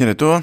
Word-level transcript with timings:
Χαιρετώ. 0.00 0.42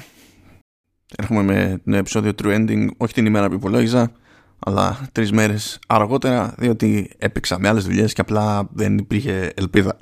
Έρχομαι 1.16 1.42
με 1.42 1.80
το 1.84 1.96
επεισόδιο 1.96 2.32
True 2.42 2.54
Ending, 2.54 2.88
όχι 2.96 3.12
την 3.12 3.26
ημέρα 3.26 3.48
που 3.48 3.54
υπολόγιζα, 3.54 4.12
αλλά 4.58 5.08
τρεις 5.12 5.32
μέρες 5.32 5.78
αργότερα, 5.86 6.54
διότι 6.58 7.10
έπαιξα 7.18 7.58
με 7.58 7.68
άλλες 7.68 7.84
δουλειές 7.84 8.12
και 8.12 8.20
απλά 8.20 8.68
δεν 8.72 8.98
υπήρχε 8.98 9.52
ελπίδα. 9.56 9.96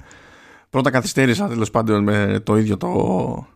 Πρώτα 0.71 0.90
καθυστέρησα 0.90 1.48
τέλος 1.48 1.71
πάντων 1.71 2.03
με 2.03 2.40
το 2.43 2.56
ίδιο 2.56 2.77
το, 2.77 3.46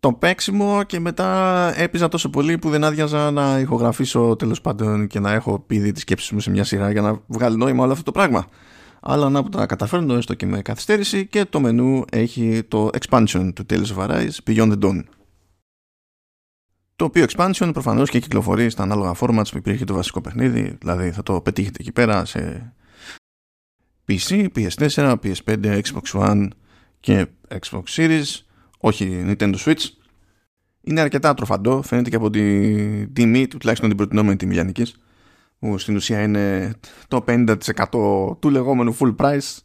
το 0.00 0.12
παίξιμο 0.12 0.82
και 0.82 1.00
μετά 1.00 1.72
έπιζα 1.76 2.08
τόσο 2.08 2.30
πολύ 2.30 2.58
που 2.58 2.70
δεν 2.70 2.84
άδειαζα 2.84 3.30
να 3.30 3.58
ηχογραφήσω 3.58 4.36
τέλος 4.38 4.60
πάντων 4.60 5.06
και 5.06 5.20
να 5.20 5.32
έχω 5.32 5.58
πει 5.58 5.92
τη 5.92 6.00
σκέψη 6.00 6.34
μου 6.34 6.40
σε 6.40 6.50
μια 6.50 6.64
σειρά 6.64 6.90
για 6.90 7.00
να 7.00 7.20
βγάλει 7.26 7.56
νόημα 7.56 7.82
όλο 7.82 7.92
αυτό 7.92 8.04
το 8.04 8.12
πράγμα 8.12 8.46
αλλά 9.04 9.28
να 9.28 9.48
τα 9.48 9.66
καταφέρνω 9.66 10.14
έστω 10.14 10.34
και 10.34 10.46
με 10.46 10.62
καθυστέρηση 10.62 11.26
και 11.26 11.44
το 11.44 11.60
μενού 11.60 12.04
έχει 12.10 12.62
το 12.62 12.90
expansion 13.00 13.50
του 13.54 13.66
Tales 13.70 13.86
of 13.96 14.08
Arise 14.08 14.36
Beyond 14.46 14.72
the 14.72 14.82
Dawn. 14.82 15.02
Το 16.96 17.04
οποίο 17.04 17.24
expansion 17.28 17.70
προφανώς 17.72 18.10
και 18.10 18.20
κυκλοφορεί 18.20 18.70
στα 18.70 18.82
ανάλογα 18.82 19.14
formats 19.20 19.48
που 19.50 19.56
υπήρχε 19.56 19.84
το 19.84 19.94
βασικό 19.94 20.20
παιχνίδι 20.20 20.76
δηλαδή 20.80 21.10
θα 21.10 21.22
το 21.22 21.40
πετύχετε 21.40 21.76
εκεί 21.80 21.92
πέρα 21.92 22.24
σε 22.24 22.72
PC, 24.08 24.48
PS4, 24.56 25.16
PS5, 25.22 25.80
Xbox 25.82 26.02
One 26.12 26.48
και 27.00 27.26
Xbox 27.48 27.82
Series 27.96 28.24
όχι 28.78 29.24
Nintendo 29.26 29.54
Switch. 29.54 29.84
Είναι 30.80 31.00
αρκετά 31.00 31.34
τροφαντό 31.34 31.82
φαίνεται 31.82 32.10
και 32.10 32.16
από 32.16 32.30
τη 32.30 33.08
τιμή 33.08 33.48
του 33.48 33.56
τουλάχιστον 33.56 33.88
την 33.88 33.98
προτινόμενη 33.98 34.36
τιμή 34.36 34.54
λιανικής 34.54 34.96
που 35.62 35.78
στην 35.78 35.96
ουσία 35.96 36.22
είναι 36.22 36.74
το 37.08 37.24
50% 37.26 37.56
του 38.38 38.50
λεγόμενου 38.50 38.96
full 38.98 39.16
price 39.16 39.58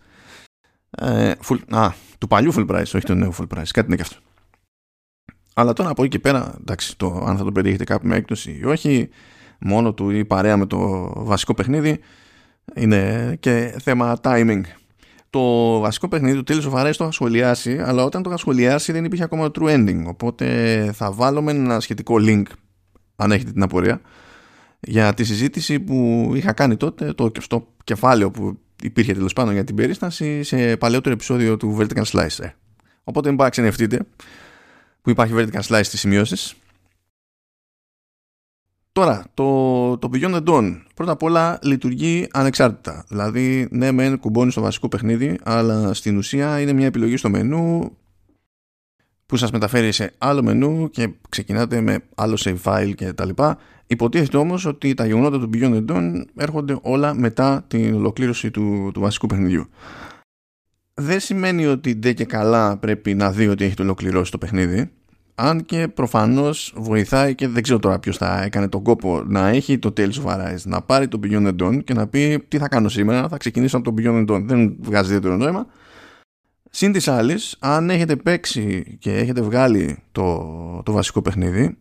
ε, 0.89 1.31
full, 1.47 1.57
α, 1.69 1.91
του 2.17 2.27
παλιού 2.27 2.53
full 2.53 2.67
price, 2.67 2.81
όχι 2.81 3.03
του 3.03 3.13
νέου 3.13 3.35
full 3.35 3.47
price, 3.55 3.69
κάτι 3.71 3.87
είναι 3.87 3.95
και 3.95 4.01
αυτό. 4.01 4.17
Αλλά 5.53 5.73
τώρα 5.73 5.89
από 5.89 6.01
εκεί 6.01 6.11
και 6.11 6.19
πέρα, 6.19 6.55
εντάξει, 6.59 6.97
το, 6.97 7.23
αν 7.25 7.37
θα 7.37 7.43
το 7.43 7.51
πετύχετε 7.51 7.83
κάπου 7.83 8.07
με 8.07 8.15
έκπτωση 8.15 8.57
ή 8.61 8.65
όχι, 8.65 9.09
μόνο 9.59 9.93
του 9.93 10.09
ή 10.09 10.25
παρέα 10.25 10.57
με 10.57 10.65
το 10.65 11.11
βασικό 11.15 11.53
παιχνίδι, 11.53 11.99
είναι 12.75 13.35
και 13.39 13.75
θέμα 13.81 14.19
timing. 14.23 14.61
Το 15.29 15.41
βασικό 15.79 16.07
παιχνίδι 16.07 16.43
του 16.43 16.53
Tales 16.53 16.71
of 16.71 16.79
Arise 16.79 16.93
το 16.97 17.03
είχα 17.03 17.11
σχολιάσει, 17.11 17.79
αλλά 17.79 18.03
όταν 18.03 18.23
το 18.23 18.29
είχα 18.29 18.37
σχολιάσει 18.37 18.91
δεν 18.91 19.05
υπήρχε 19.05 19.23
ακόμα 19.23 19.51
το 19.51 19.65
true 19.65 19.73
ending. 19.73 20.03
Οπότε 20.07 20.89
θα 20.93 21.11
βάλουμε 21.11 21.51
ένα 21.51 21.79
σχετικό 21.79 22.15
link, 22.19 22.43
αν 23.15 23.31
έχετε 23.31 23.51
την 23.51 23.63
απορία, 23.63 24.01
για 24.79 25.13
τη 25.13 25.23
συζήτηση 25.23 25.79
που 25.79 26.31
είχα 26.35 26.53
κάνει 26.53 26.77
τότε 26.77 27.13
το, 27.13 27.31
στο 27.39 27.67
κεφάλαιο 27.83 28.31
που 28.31 28.59
υπήρχε 28.81 29.13
τέλος 29.13 29.33
πάντων 29.33 29.53
για 29.53 29.63
την 29.63 29.75
περίσταση 29.75 30.43
σε 30.43 30.77
παλαιότερο 30.77 31.15
επεισόδιο 31.15 31.57
του 31.57 31.77
Vertical 31.79 32.03
Slice. 32.03 32.39
Ε. 32.39 32.49
Οπότε 33.03 33.31
μην 33.31 33.49
ξενευτείτε 33.49 33.99
που 35.01 35.09
υπάρχει 35.09 35.33
Vertical 35.37 35.61
Slice 35.61 35.83
στις 35.83 35.99
σημειώσεις. 35.99 36.55
Τώρα, 38.91 39.25
το, 39.33 39.97
το 39.97 40.09
Beyond 40.13 40.35
the 40.35 40.43
Dawn 40.43 40.81
πρώτα 40.95 41.11
απ' 41.11 41.23
όλα 41.23 41.59
λειτουργεί 41.63 42.27
ανεξάρτητα. 42.31 43.05
Δηλαδή, 43.07 43.67
ναι, 43.71 43.91
μεν 43.91 44.19
κουμπώνει 44.19 44.51
στο 44.51 44.61
βασικό 44.61 44.87
παιχνίδι, 44.87 45.39
αλλά 45.43 45.93
στην 45.93 46.17
ουσία 46.17 46.61
είναι 46.61 46.73
μια 46.73 46.85
επιλογή 46.85 47.17
στο 47.17 47.29
μενού 47.29 47.97
που 49.27 49.35
σας 49.35 49.51
μεταφέρει 49.51 49.91
σε 49.91 50.13
άλλο 50.17 50.43
μενού 50.43 50.89
και 50.89 51.09
ξεκινάτε 51.29 51.81
με 51.81 51.99
άλλο 52.15 52.37
save 52.39 52.57
file 52.63 52.91
και 52.95 53.13
τα 53.13 53.25
λοιπά. 53.25 53.57
Υποτίθεται 53.87 54.37
όμως 54.37 54.65
ότι 54.65 54.93
τα 54.93 55.05
γεγονότα 55.05 55.39
του 55.39 55.49
Beyond 55.53 55.73
the 55.73 55.91
Dawn 55.91 56.21
έρχονται 56.35 56.77
όλα 56.81 57.13
μετά 57.13 57.63
την 57.67 57.93
ολοκλήρωση 57.93 58.51
του, 58.51 58.91
του 58.93 58.99
βασικού 58.99 59.27
παιχνιδιού. 59.27 59.69
Δεν 60.93 61.19
σημαίνει 61.19 61.65
ότι 61.65 61.95
ντε 61.95 62.13
και 62.13 62.25
καλά 62.25 62.77
πρέπει 62.77 63.13
να 63.13 63.31
δει 63.31 63.47
ότι 63.47 63.63
έχει 63.63 63.75
το 63.75 63.83
ολοκληρώσει 63.83 64.31
το 64.31 64.37
παιχνίδι. 64.37 64.91
Αν 65.35 65.65
και 65.65 65.87
προφανώς 65.87 66.73
βοηθάει 66.77 67.35
και 67.35 67.47
δεν 67.47 67.63
ξέρω 67.63 67.79
τώρα 67.79 67.99
ποιος 67.99 68.17
θα 68.17 68.41
έκανε 68.43 68.67
τον 68.67 68.83
κόπο 68.83 69.23
να 69.27 69.47
έχει 69.47 69.77
το 69.77 69.93
Tales 69.97 70.13
of 70.23 70.25
Arise, 70.25 70.61
να 70.63 70.81
πάρει 70.81 71.07
το 71.07 71.19
Beyond 71.23 71.47
the 71.47 71.55
Dawn 71.61 71.83
και 71.83 71.93
να 71.93 72.07
πει 72.07 72.45
τι 72.47 72.57
θα 72.57 72.67
κάνω 72.67 72.89
σήμερα, 72.89 73.27
θα 73.27 73.37
ξεκινήσω 73.37 73.77
από 73.77 73.91
το 73.91 74.01
Beyond 74.01 74.25
the 74.25 74.35
Dawn. 74.35 74.43
Δεν 74.45 74.75
βγάζει 74.79 75.07
ιδιαίτερο 75.07 75.35
νόημα. 75.35 75.67
Συν 76.69 76.91
της 76.91 77.07
άλλης, 77.07 77.55
αν 77.59 77.89
έχετε 77.89 78.15
παίξει 78.15 78.97
και 78.99 79.17
έχετε 79.17 79.41
βγάλει 79.41 80.03
το, 80.11 80.81
το 80.85 80.91
βασικό 80.91 81.21
παιχνίδι, 81.21 81.77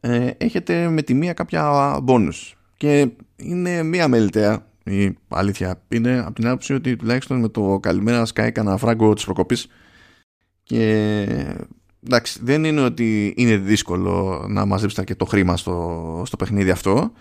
ε, 0.00 0.30
έχετε 0.36 0.88
με 0.88 1.02
τη 1.02 1.14
μία 1.14 1.32
κάποια 1.32 1.96
bonus. 2.06 2.52
Και 2.76 3.08
είναι 3.36 3.82
μία 3.82 4.08
μελιτέα, 4.08 4.66
η 4.84 5.16
αλήθεια 5.28 5.82
είναι 5.88 6.18
από 6.18 6.32
την 6.32 6.46
άποψη 6.46 6.74
ότι 6.74 6.96
τουλάχιστον 6.96 7.40
με 7.40 7.48
το 7.48 7.78
καλημέρα 7.82 8.24
σκάει 8.24 8.52
κανένα 8.52 8.76
φράγκο 8.76 9.14
της 9.14 9.24
προκοπής. 9.24 9.66
Και 10.62 11.20
εντάξει, 12.06 12.40
δεν 12.42 12.64
είναι 12.64 12.80
ότι 12.80 13.34
είναι 13.36 13.56
δύσκολο 13.56 14.46
να 14.48 14.64
μαζέψετε 14.64 15.04
και 15.04 15.14
το 15.14 15.24
χρήμα 15.24 15.56
στο, 15.56 16.22
στο 16.26 16.36
παιχνίδι 16.36 16.70
αυτό, 16.70 17.12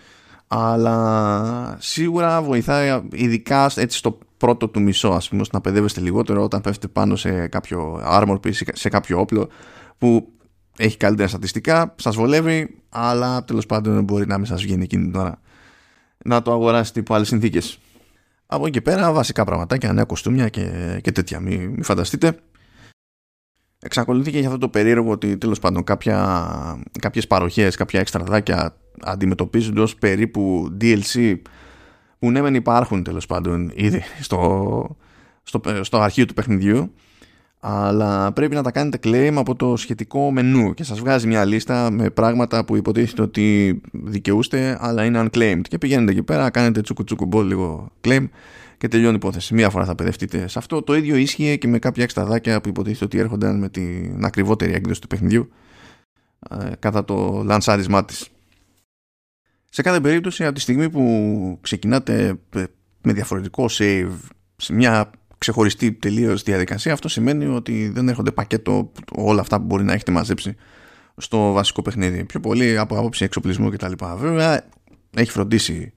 αλλά 0.47 1.78
σίγουρα 1.80 2.41
βοηθάει 2.41 3.01
ειδικά 3.12 3.72
έτσι 3.75 3.97
στο 3.97 4.18
πρώτο 4.44 4.68
του 4.68 4.81
μισό, 4.81 5.08
ας 5.08 5.30
πούμε, 5.30 5.42
ώστε 5.42 5.56
να 5.56 5.62
παιδεύεστε 5.62 6.02
λιγότερο 6.02 6.44
όταν 6.44 6.62
πέφτετε 6.62 6.88
πάνω 6.88 7.16
σε 7.16 7.48
κάποιο 7.48 8.02
armor 8.06 8.36
piece, 8.36 8.68
σε 8.74 8.90
κάποιο 8.90 9.20
όπλο 9.20 9.50
που 9.98 10.34
έχει 10.78 10.98
καλύτερα 10.98 11.28
στατιστικά, 11.28 11.96
σας 11.98 12.16
βολεύει, 12.16 12.81
αλλά 12.90 13.44
τέλος 13.44 13.66
πάντων 13.66 14.04
μπορεί 14.04 14.28
να 14.28 14.38
μην 14.38 14.46
σας 14.46 14.62
βγαίνει 14.62 14.84
εκείνη 14.84 15.04
την 15.04 15.20
ώρα 15.20 15.42
να 16.26 16.42
το 16.42 16.52
αγοράσετε 16.52 17.00
υπό 17.00 17.14
άλλες 17.14 17.28
συνθήκες. 17.28 17.80
Από 18.46 18.64
εκεί 18.64 18.72
και 18.72 18.81
πέρα 18.81 19.12
βασικά 19.12 19.44
πραγματάκια, 19.44 19.94
νέα 19.94 20.04
κοστούμια 20.04 20.50
και, 20.50 21.00
και 21.04 21.12
τέτοια, 21.12 21.40
μην 21.40 21.70
μη 21.70 21.84
φανταστείτε. 21.84 22.40
Εξακολουθεί 23.80 24.31
και 24.31 24.40
για 24.40 24.48
αυτό 24.48 24.60
το 24.60 24.70
περίεργο 24.70 25.12
ότι 25.12 25.38
τέλος 25.38 25.60
πάντων 25.60 25.84
κάποια, 25.84 26.84
κάποιες 27.00 27.28
παροχές, 27.28 27.75
κάποια 27.75 28.00
εξτραδάκια 28.00 28.75
αντιμετωπίζονται 29.02 29.81
ως 29.81 29.96
περίπου 29.96 30.72
DLC 30.81 31.36
που 32.24 32.32
ναι 32.32 32.42
μεν 32.42 32.56
υπάρχουν 32.56 33.04
τέλος 33.04 33.26
πάντων 33.26 33.72
ήδη 33.76 34.02
στο, 34.20 34.96
στο, 35.44 35.62
στο 35.82 35.98
αρχείο 36.00 36.26
του 36.26 36.34
παιχνιδιού 36.34 36.94
αλλά 37.60 38.32
πρέπει 38.32 38.56
να 38.56 38.64
τα 38.64 38.72
κάνετε 38.72 39.00
claim 39.04 39.34
από 39.36 39.56
το 39.56 39.76
σχετικό 39.76 40.32
μενού 40.32 40.74
και 40.74 40.84
σας 40.84 41.00
βγάζει 41.00 41.28
μια 41.28 41.46
λίστα 41.46 41.92
με 41.92 42.10
πράγματα 42.10 42.66
που 42.66 42.76
υποτίθεται 42.76 43.22
ότι 43.22 43.82
δικαιούστε 43.92 44.78
αλλά 44.82 45.06
είναι 45.06 45.26
unclaimed 45.30 45.62
και 45.62 45.78
πηγαίνετε 45.78 46.12
εκεί 46.12 46.24
πέρα, 46.24 46.50
κάνετε 46.50 46.82
τσούκου 46.82 47.04
τσούκου 47.04 47.26
μπολ 47.26 47.48
λίγο 47.48 47.92
claim 48.02 48.26
και 48.78 48.88
τελειώνει 48.88 49.14
η 49.14 49.16
υπόθεση. 49.16 49.54
Μία 49.54 49.70
φορά 49.70 49.86
θα 49.86 49.96
παιδευτείτε 49.96 50.48
σε 50.48 50.60
αυτό. 50.60 50.82
Το 50.82 50.96
ίδιο 50.96 51.16
ίσχυε 51.16 51.56
και 51.56 51.68
με 51.68 51.80
κάποια 51.80 52.04
εξταδάκια 52.04 52.62
που 52.62 52.70
υποτίθεται 52.70 53.06
ότι 53.06 53.18
έρχονταν 53.18 53.60
με 53.60 53.70
την 53.70 54.26
ακριβότερη 54.26 54.74
έκδοση 54.74 55.02
του 55.02 55.08
παιχνιδιού 55.08 55.50
ε, 56.50 56.70
κατά 56.80 57.06
το 57.06 57.44
λανσάρισμά 57.46 58.06
της. 58.06 58.33
Σε 59.76 59.82
κάθε 59.82 60.02
περίπτωση 60.02 60.46
από 60.46 60.54
τη 60.54 60.62
στιγμή 60.62 60.90
που 60.90 61.58
ξεκινάτε 61.62 62.40
με 63.02 63.14
διαφορετικό 63.14 63.66
save 63.70 64.12
σε 64.56 64.74
μια 64.74 65.10
ξεχωριστή 65.38 65.92
τελείως 65.92 66.44
διαδικασία 66.44 66.94
αυτό 66.94 67.08
σημαίνει 67.08 67.46
ότι 67.46 67.90
δεν 67.90 68.10
έρχονται 68.10 68.32
πακέτο 68.32 68.92
όλα 69.16 69.42
αυτά 69.42 69.60
που 69.60 69.66
μπορεί 69.66 69.84
να 69.84 69.94
έχετε 69.94 70.12
μαζέψει 70.12 70.56
στο 71.18 71.52
βασικό 71.52 71.82
παιχνίδι. 71.82 72.26
Πιο 72.26 72.40
πολύ 72.40 72.78
από 72.78 72.98
άποψη 72.98 73.24
εξοπλισμού 73.24 73.70
κτλ. 73.70 73.92
Βέβαια 74.18 74.66
έχει 75.16 75.32
φροντίσει 75.32 75.94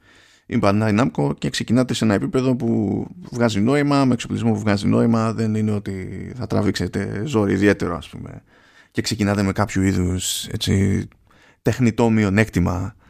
η 0.47 0.59
Bandai 0.63 1.01
Namco 1.01 1.39
και 1.39 1.51
ξεκινάτε 1.51 1.95
σε 1.95 2.05
ένα 2.05 2.15
επίπεδο 2.15 2.57
που 2.57 3.07
βγάζει 3.31 3.61
νόημα, 3.61 4.05
με 4.05 4.13
εξοπλισμό 4.13 4.53
που 4.53 4.59
βγάζει 4.59 4.87
νόημα, 4.87 5.33
δεν 5.33 5.55
είναι 5.55 5.71
ότι 5.71 6.33
θα 6.37 6.47
τραβήξετε 6.47 7.23
ζόρι 7.25 7.53
ιδιαίτερο 7.53 7.97
ας 7.97 8.09
πούμε 8.09 8.43
και 8.91 9.03
ξεκινάτε 9.03 9.43
με 9.43 9.53
κάποιο 9.53 9.83
είδους 9.83 10.47
έτσι, 10.47 11.09
τεχνητό 11.63 12.11
μειονέκτημα 12.11 12.95
ε, 12.95 13.05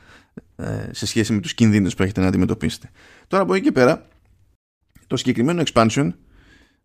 σε 0.91 1.07
σχέση 1.07 1.33
με 1.33 1.41
τους 1.41 1.55
κινδύνους 1.55 1.95
που 1.95 2.03
έχετε 2.03 2.21
να 2.21 2.27
αντιμετωπίσετε. 2.27 2.91
Τώρα 3.27 3.43
από 3.43 3.55
εκεί 3.55 3.65
και 3.65 3.73
πέρα 3.73 4.07
το 5.07 5.17
συγκεκριμένο 5.17 5.63
expansion 5.73 6.13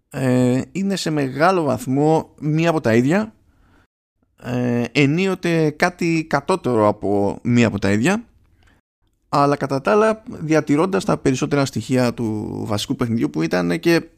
ε, 0.09 0.61
είναι 0.71 0.95
σε 0.95 1.09
μεγάλο 1.09 1.63
βαθμό 1.63 2.35
μία 2.39 2.69
από 2.69 2.81
τα 2.81 2.95
ίδια 2.95 3.33
ε, 4.43 4.83
ενίοτε 4.91 5.69
κάτι 5.69 6.25
κατώτερο 6.29 6.87
από 6.87 7.39
μία 7.43 7.67
από 7.67 7.79
τα 7.79 7.91
ίδια 7.91 8.25
αλλά 9.29 9.55
κατά 9.55 9.81
τα 9.81 9.91
άλλα 9.91 10.23
διατηρώντας 10.27 11.05
τα 11.05 11.17
περισσότερα 11.17 11.65
στοιχεία 11.65 12.13
του 12.13 12.61
βασικού 12.65 12.95
παιχνιδιού 12.95 13.29
που 13.29 13.41
ήταν 13.41 13.79
και 13.79 14.09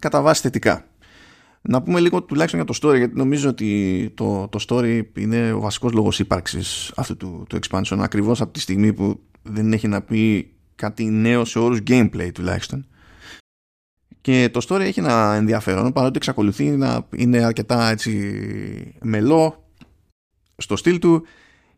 κατά 0.00 0.22
βάση 0.22 0.40
θετικά. 0.40 0.86
Να 1.62 1.82
πούμε 1.82 2.00
λίγο 2.00 2.22
τουλάχιστον 2.22 2.64
για 2.64 2.74
το 2.74 2.88
story 2.88 2.96
γιατί 2.96 3.16
νομίζω 3.16 3.48
ότι 3.48 4.10
το, 4.14 4.48
το 4.48 4.64
story 4.68 5.02
είναι 5.14 5.52
ο 5.52 5.60
βασικός 5.60 5.92
λόγος 5.92 6.18
ύπαρξης 6.18 6.92
αυτού 6.96 7.16
του, 7.16 7.44
του 7.48 7.58
expansion 7.62 7.98
ακριβώς 8.00 8.40
από 8.40 8.52
τη 8.52 8.60
στιγμή 8.60 8.92
που 8.92 9.20
δεν 9.42 9.72
έχει 9.72 9.88
να 9.88 10.02
πει 10.02 10.52
κάτι 10.74 11.04
νέο 11.04 11.44
σε 11.44 11.58
όρους 11.58 11.78
gameplay 11.86 12.30
τουλάχιστον. 12.34 12.86
Και 14.20 14.48
το 14.52 14.66
story 14.68 14.80
έχει 14.80 15.00
ένα 15.00 15.34
ενδιαφέρον 15.34 15.92
παρότι 15.92 16.16
εξακολουθεί 16.16 16.64
να 16.64 17.06
είναι 17.16 17.44
αρκετά 17.44 17.90
έτσι 17.90 18.94
μελό 19.02 19.68
στο 20.56 20.76
στυλ 20.76 20.98
του 20.98 21.26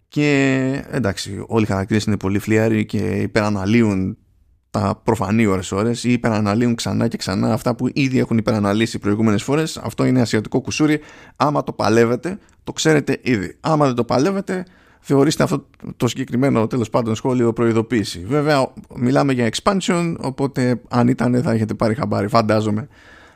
και 0.08 0.84
εντάξει 0.90 1.44
όλοι 1.46 1.64
οι 1.64 1.66
χαρακτήρες 1.66 2.04
είναι 2.04 2.16
πολύ 2.16 2.38
φλιάροι 2.38 2.86
και 2.86 3.20
υπεραναλύουν 3.20 4.16
τα 4.80 5.00
προφανή 5.04 5.46
ώρες 5.46 5.72
ώρες 5.72 6.04
ή 6.04 6.12
υπεραναλύουν 6.12 6.74
ξανά 6.74 7.08
και 7.08 7.16
ξανά 7.16 7.52
αυτά 7.52 7.74
που 7.74 7.88
ήδη 7.92 8.18
έχουν 8.18 8.38
υπεραναλύσει 8.38 8.98
προηγούμενες 8.98 9.42
φορές. 9.42 9.76
Αυτό 9.76 10.04
είναι 10.04 10.20
ασιατικό 10.20 10.60
κουσούρι. 10.60 11.00
Άμα 11.36 11.64
το 11.64 11.72
παλεύετε 11.72 12.38
το 12.64 12.72
ξέρετε 12.72 13.18
ήδη. 13.22 13.56
Άμα 13.60 13.86
δεν 13.86 13.94
το 13.94 14.04
παλεύετε 14.04 14.64
θεωρήστε 15.00 15.42
αυτό 15.42 15.66
το 15.96 16.08
συγκεκριμένο 16.08 16.66
τέλος 16.66 16.90
πάντων 16.90 17.14
σχόλιο 17.14 17.52
προειδοποίηση. 17.52 18.24
Βέβαια 18.26 18.72
μιλάμε 18.96 19.32
για 19.32 19.48
expansion 19.52 20.14
οπότε 20.20 20.80
αν 20.88 21.08
ήταν 21.08 21.42
θα 21.42 21.52
έχετε 21.52 21.74
πάρει 21.74 21.94
χαμπάρι 21.94 22.28
φαντάζομαι 22.28 22.88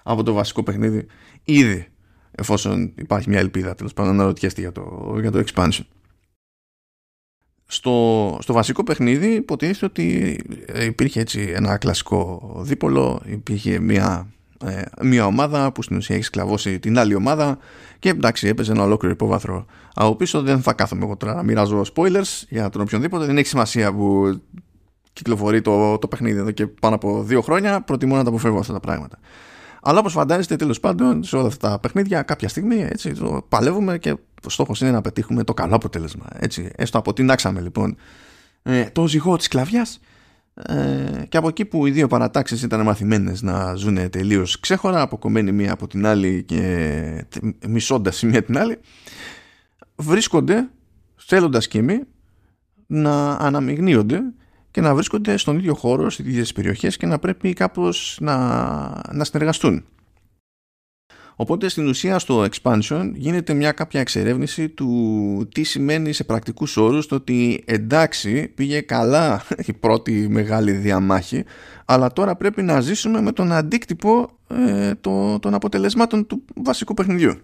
από 0.03 0.23
το 0.23 0.33
βασικό 0.33 0.63
παιχνίδι 0.63 1.07
ήδη 1.45 1.87
εφόσον 2.31 2.93
υπάρχει 2.95 3.29
μια 3.29 3.39
ελπίδα 3.39 3.75
τέλος 3.75 3.93
πάντων 3.93 4.17
να 4.17 4.25
ρωτιέστε 4.25 4.61
για 4.61 4.73
το, 4.73 5.17
για 5.21 5.31
το 5.31 5.43
expansion 5.47 5.85
στο, 7.71 8.39
στο 8.41 8.53
βασικό 8.53 8.85
παιχνίδι 8.85 9.27
υποτίθεται 9.27 9.85
ότι 9.85 10.39
υπήρχε 10.87 11.21
έτσι 11.21 11.53
ένα 11.55 11.77
κλασικό 11.77 12.53
δίπολο, 12.61 13.21
υπήρχε 13.25 13.79
μια, 13.79 14.27
ε, 14.65 14.83
μια 15.03 15.27
ομάδα 15.27 15.73
που 15.73 15.83
στην 15.83 15.97
ουσία 15.97 16.15
έχει 16.17 16.25
σκλαβώσει 16.25 16.79
την 16.79 16.99
άλλη 16.99 17.15
ομάδα 17.15 17.59
και 17.99 18.09
εντάξει 18.09 18.49
έπαιζε 18.49 18.73
ένα 18.73 18.83
ολόκληρο 18.83 19.15
υπόβαθρο 19.15 19.67
από 19.95 20.17
πίσω. 20.17 20.43
Δεν 20.43 20.63
θα 20.63 20.73
κάθομαι 20.73 21.05
εγώ 21.05 21.17
τώρα 21.17 21.35
να 21.35 21.43
μοιράζω 21.43 21.83
spoilers 21.95 22.43
για 22.49 22.69
τον 22.69 22.81
οποιονδήποτε. 22.81 23.27
Δεν 23.27 23.37
έχει 23.39 23.49
σημασία 23.49 23.93
που 23.93 24.41
κυκλοφορεί 25.13 25.61
το, 25.61 25.99
το 25.99 26.09
παιχνίδι 26.09 26.39
εδώ 26.39 26.51
και 26.51 26.67
πάνω 26.67 26.95
από 26.95 27.23
δύο 27.23 27.41
χρόνια. 27.41 27.81
Προτιμώ 27.81 28.17
να 28.17 28.23
τα 28.23 28.29
αποφεύγω 28.29 28.59
αυτά 28.59 28.73
τα 28.73 28.81
πράγματα. 28.81 29.19
Αλλά 29.83 29.99
όπως 29.99 30.13
φαντάζεστε, 30.13 30.57
τέλος 30.57 30.81
πάντων, 30.81 31.25
σε 31.25 31.37
όλα 31.37 31.47
αυτά 31.47 31.71
τα 31.71 31.79
παιχνίδια, 31.79 32.23
κάποια 32.23 32.49
στιγμή 32.49 32.87
έτσι, 32.91 33.13
το 33.13 33.45
παλεύουμε 33.49 33.99
και 33.99 34.17
ο 34.47 34.49
στόχος 34.49 34.81
είναι 34.81 34.91
να 34.91 35.01
πετύχουμε 35.01 35.45
το 35.45 35.55
καλό 35.55 35.75
αποτέλεσμα. 35.75 36.27
Έτσι. 36.33 36.71
Έστω 36.77 36.99
αποτινάξαμε 36.99 37.61
λοιπόν 37.61 37.97
ε, 38.63 38.85
το 38.85 39.07
ζυγό 39.07 39.37
της 39.37 39.49
κλαβιά 39.49 39.87
ε, 40.55 41.25
και 41.29 41.37
από 41.37 41.49
εκεί 41.49 41.65
που 41.65 41.87
οι 41.87 41.91
δύο 41.91 42.07
παρατάξεις 42.07 42.63
ήταν 42.63 42.81
μαθημένες 42.83 43.43
να 43.43 43.75
ζουν 43.75 44.11
τελείως 44.11 44.61
ξέχωρα, 44.61 45.01
αποκομμένοι 45.01 45.53
μία 45.53 45.73
από 45.73 45.87
την 45.87 46.07
άλλη 46.07 46.43
και 46.45 47.25
μισώντας 47.67 48.23
η 48.23 48.27
μία 48.27 48.43
την 48.43 48.59
άλλη, 48.59 48.79
βρίσκονται 49.97 50.69
θέλοντας 51.17 51.69
και 51.69 51.79
εμείς 51.79 52.01
να 52.87 53.33
αναμειγνύονται 53.33 54.21
και 54.71 54.81
να 54.81 54.95
βρίσκονται 54.95 55.37
στον 55.37 55.57
ίδιο 55.59 55.75
χώρο, 55.75 56.11
στις 56.11 56.27
ίδιες 56.27 56.53
περιοχές 56.53 56.97
και 56.97 57.07
να 57.07 57.19
πρέπει 57.19 57.53
κάπως 57.53 58.19
να, 58.21 58.37
να 59.13 59.25
συνεργαστούν. 59.25 59.85
Οπότε 61.41 61.69
στην 61.69 61.89
ουσία 61.89 62.19
στο 62.19 62.47
expansion 62.51 63.11
γίνεται 63.15 63.55
μια 63.55 63.73
κάποια 63.73 64.01
εξερεύνηση 64.01 64.69
του 64.69 65.49
τι 65.55 65.63
σημαίνει 65.63 66.13
σε 66.13 66.25
πρακτικούς 66.25 66.77
όρους 66.77 67.07
το 67.07 67.15
ότι 67.15 67.63
εντάξει 67.67 68.49
πήγε 68.49 68.81
καλά 68.81 69.43
η 69.67 69.73
πρώτη 69.73 70.29
μεγάλη 70.31 70.73
διαμάχη 70.73 71.45
αλλά 71.85 72.13
τώρα 72.13 72.37
πρέπει 72.37 72.63
να 72.63 72.81
ζήσουμε 72.81 73.21
με 73.21 73.33
τον 73.33 73.53
αντίκτυπο 73.53 74.31
ε, 74.49 74.95
το, 75.01 75.39
των 75.39 75.55
αποτελεσμάτων 75.55 76.27
του 76.27 76.45
βασικού 76.55 76.95
παιχνιδιού. 76.95 77.35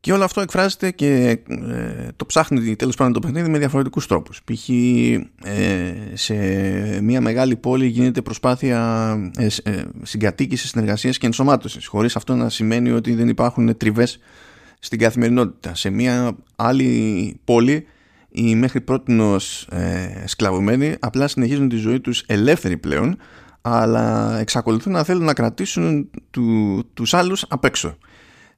Και 0.00 0.12
όλο 0.12 0.24
αυτό 0.24 0.40
εκφράζεται 0.40 0.90
και 0.90 1.38
ε, 1.48 2.08
το 2.16 2.26
ψάχνει 2.26 2.76
τέλος 2.76 2.96
πάντων 2.96 3.12
το 3.12 3.18
παιχνίδι 3.18 3.50
με 3.50 3.58
διαφορετικούς 3.58 4.06
τρόπους. 4.06 4.42
Π.χ. 4.44 4.68
Ε, 4.68 5.94
σε 6.14 6.34
μια 7.02 7.20
μεγάλη 7.20 7.56
πόλη 7.56 7.86
γίνεται 7.86 8.22
προσπάθεια 8.22 9.10
ε, 9.36 9.46
ε, 9.62 9.82
συγκατοίκησης, 10.02 10.70
συνεργασίας 10.70 11.18
και 11.18 11.26
ενσωμάτωσης 11.26 11.86
χωρίς 11.86 12.16
αυτό 12.16 12.34
να 12.34 12.48
σημαίνει 12.48 12.90
ότι 12.90 13.14
δεν 13.14 13.28
υπάρχουν 13.28 13.76
τριβές 13.76 14.18
στην 14.78 14.98
καθημερινότητα. 14.98 15.74
Σε 15.74 15.90
μια 15.90 16.36
άλλη 16.56 17.40
πόλη 17.44 17.86
οι 18.28 18.54
μέχρι 18.54 18.80
πρότινος 18.80 19.68
ε, 19.70 20.24
σκλαβωμένοι 20.26 20.94
απλά 21.00 21.28
συνεχίζουν 21.28 21.68
τη 21.68 21.76
ζωή 21.76 22.00
τους 22.00 22.24
ελεύθεροι 22.26 22.76
πλέον 22.76 23.16
αλλά 23.60 24.36
εξακολουθούν 24.38 24.92
να 24.92 25.04
θέλουν 25.04 25.24
να 25.24 25.34
κρατήσουν 25.34 26.10
του, 26.30 26.84
τους 26.94 27.14
άλλους 27.14 27.44
απ' 27.48 27.64
έξω. 27.64 27.96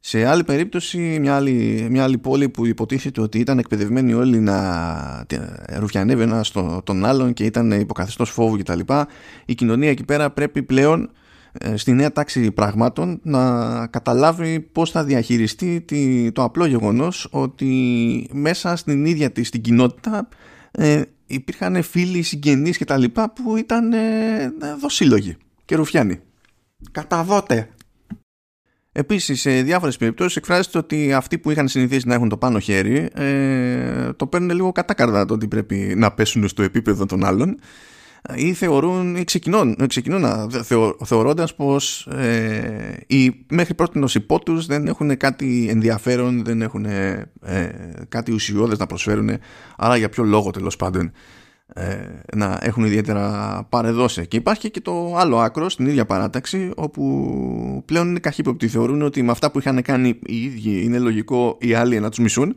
Σε 0.04 0.26
άλλη 0.26 0.44
περίπτωση, 0.44 0.98
μια 0.98 1.34
άλλη, 1.34 1.86
μια 1.90 2.02
άλλη 2.02 2.18
πόλη 2.18 2.48
που 2.48 2.66
υποτίθεται 2.66 3.20
ότι 3.20 3.38
ήταν 3.38 3.58
εκπαιδευμένοι 3.58 4.12
όλοι 4.12 4.40
να 4.40 5.26
ρουφιανεύει 5.78 6.22
ένα 6.22 6.44
τον 6.84 7.04
άλλον 7.04 7.32
και 7.32 7.44
ήταν 7.44 7.70
υποκαθεστώς 7.70 8.30
φόβου 8.30 8.58
κτλ. 8.58 8.80
Η 9.44 9.54
κοινωνία 9.54 9.90
εκεί 9.90 10.04
πέρα 10.04 10.30
πρέπει 10.30 10.62
πλέον 10.62 11.10
ε, 11.52 11.76
στη 11.76 11.92
νέα 11.92 12.12
τάξη 12.12 12.52
πραγμάτων 12.52 13.20
να 13.22 13.86
καταλάβει 13.86 14.60
πώς 14.60 14.90
θα 14.90 15.04
διαχειριστεί 15.04 15.84
το 16.32 16.42
απλό 16.42 16.64
γεγονός 16.64 17.28
ότι 17.30 18.28
μέσα 18.32 18.76
στην 18.76 19.04
ίδια 19.04 19.30
της 19.30 19.50
την 19.50 19.60
κοινότητα 19.60 20.28
ε, 20.70 21.02
υπήρχαν 21.26 21.82
φίλοι, 21.82 22.22
συγγενείς 22.22 22.76
και 22.76 22.84
τα 22.84 22.96
λοιπά 22.96 23.32
που 23.32 23.56
ήταν 23.56 23.92
ε, 23.92 24.52
δοσύλλογοι 24.80 25.36
και 25.64 25.76
ρουφιάνοι. 25.76 26.20
Καταδότε 26.90 27.68
Επίσης, 28.92 29.40
σε 29.40 29.62
διάφορες 29.62 29.96
περιπτώσεις 29.96 30.36
εκφράζεται 30.36 30.78
ότι 30.78 31.12
αυτοί 31.12 31.38
που 31.38 31.50
είχαν 31.50 31.68
συνηθίσει 31.68 32.08
να 32.08 32.14
έχουν 32.14 32.28
το 32.28 32.36
πάνω 32.36 32.58
χέρι 32.58 33.08
ε, 33.14 34.12
το 34.12 34.26
παίρνουν 34.26 34.50
λίγο 34.50 34.72
κατάκαρδα 34.72 35.24
το 35.24 35.34
ότι 35.34 35.48
πρέπει 35.48 35.94
να 35.96 36.12
πέσουν 36.12 36.48
στο 36.48 36.62
επίπεδο 36.62 37.06
των 37.06 37.24
άλλων 37.24 37.58
ή 38.34 38.52
θεωρούν 38.52 39.16
ή 39.16 39.24
ξεκινούν, 39.24 39.76
ξεκινούν 39.86 40.50
θεω, 40.50 40.96
θεωρώντας 41.04 41.54
πως 41.54 42.06
ε, 42.06 42.96
οι 43.06 43.44
μέχρι 43.50 43.74
πρώτη 43.74 44.04
υπό 44.14 44.38
τους 44.38 44.66
δεν 44.66 44.86
έχουν 44.86 45.16
κάτι 45.16 45.66
ενδιαφέρον 45.70 46.44
δεν 46.44 46.62
έχουν 46.62 46.84
ε, 46.84 47.30
κάτι 48.08 48.32
ουσιώδες 48.32 48.78
να 48.78 48.86
προσφέρουν 48.86 49.30
άρα 49.76 49.96
για 49.96 50.08
ποιο 50.08 50.24
λόγο 50.24 50.50
τέλος 50.50 50.76
πάντων 50.76 51.06
ε, 51.06 51.10
να 52.36 52.58
έχουν 52.62 52.84
ιδιαίτερα 52.84 53.66
παρεδώσει. 53.68 54.26
Και 54.26 54.36
υπάρχει 54.36 54.70
και 54.70 54.80
το 54.80 55.16
άλλο 55.16 55.38
άκρο 55.38 55.68
στην 55.68 55.86
ίδια 55.86 56.04
παράταξη 56.04 56.70
όπου 56.76 57.82
πλέον 57.84 58.08
είναι 58.08 58.18
καχύποπτοι. 58.18 58.68
Θεωρούν 58.68 59.02
ότι 59.02 59.22
με 59.22 59.30
αυτά 59.30 59.50
που 59.50 59.58
είχαν 59.58 59.82
κάνει 59.82 60.18
οι 60.26 60.42
ίδιοι 60.44 60.82
είναι 60.84 60.98
λογικό 60.98 61.56
οι 61.60 61.74
άλλοι 61.74 62.00
να 62.00 62.08
τους 62.08 62.18
μισούν. 62.18 62.56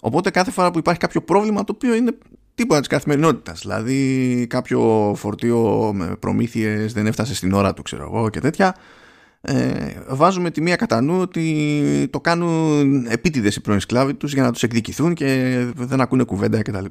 Οπότε 0.00 0.30
κάθε 0.30 0.50
φορά 0.50 0.70
που 0.70 0.78
υπάρχει 0.78 1.00
κάποιο 1.00 1.22
πρόβλημα 1.22 1.64
το 1.64 1.72
οποίο 1.74 1.94
είναι 1.94 2.18
τίποτα 2.54 2.80
της 2.80 2.88
καθημερινότητας. 2.88 3.60
Δηλαδή 3.60 4.46
κάποιο 4.48 5.12
φορτίο 5.16 5.90
με 5.94 6.16
προμήθειες 6.18 6.92
δεν 6.92 7.06
έφτασε 7.06 7.34
στην 7.34 7.52
ώρα 7.52 7.74
του, 7.74 7.82
ξέρω 7.82 8.02
εγώ 8.02 8.28
και 8.28 8.40
τέτοια. 8.40 8.74
Ε, 9.42 9.74
βάζουμε 10.08 10.50
τη 10.50 10.60
μία 10.60 10.76
κατά 10.76 11.00
νου 11.00 11.20
ότι 11.20 12.08
το 12.10 12.20
κάνουν 12.20 13.06
επίτηδες 13.06 13.56
οι 13.56 13.60
πρώην 13.60 13.80
σκλάβοι 13.80 14.14
τους 14.14 14.32
για 14.32 14.42
να 14.42 14.52
τους 14.52 14.62
εκδικηθούν 14.62 15.14
και 15.14 15.58
δεν 15.74 16.00
ακούνε 16.00 16.24
κουβέντα 16.24 16.62
κτλ 16.62 16.84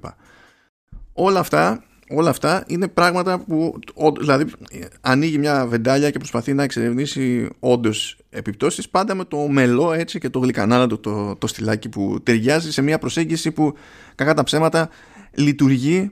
όλα 1.19 1.39
αυτά, 1.39 1.83
όλα 2.09 2.29
αυτά 2.29 2.63
είναι 2.67 2.87
πράγματα 2.87 3.39
που 3.39 3.79
δηλαδή 4.19 4.45
ανοίγει 5.01 5.37
μια 5.37 5.67
βεντάλια 5.67 6.11
και 6.11 6.17
προσπαθεί 6.17 6.53
να 6.53 6.63
εξερευνήσει 6.63 7.49
όντως 7.59 8.17
επιπτώσεις 8.29 8.89
πάντα 8.89 9.15
με 9.15 9.25
το 9.25 9.37
μελό 9.37 9.93
έτσι 9.93 10.19
και 10.19 10.29
το 10.29 10.39
γλυκανάλατο 10.39 10.97
το, 10.97 11.35
το 11.35 11.47
στυλάκι 11.47 11.89
που 11.89 12.19
ταιριάζει 12.23 12.71
σε 12.71 12.81
μια 12.81 12.99
προσέγγιση 12.99 13.51
που 13.51 13.73
κακά 14.15 14.33
τα 14.33 14.43
ψέματα 14.43 14.89
λειτουργεί 15.31 16.11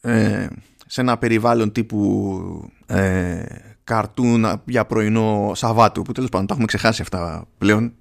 ε, 0.00 0.46
σε 0.86 1.00
ένα 1.00 1.18
περιβάλλον 1.18 1.72
τύπου 1.72 2.70
ε, 2.86 3.42
καρτούν 3.84 4.46
για 4.64 4.84
πρωινό 4.84 5.52
Σαββάτου 5.54 6.02
που 6.02 6.12
τέλος 6.12 6.28
πάντων 6.28 6.46
τα 6.46 6.52
έχουμε 6.52 6.66
ξεχάσει 6.66 7.02
αυτά 7.02 7.46
πλέον. 7.58 7.94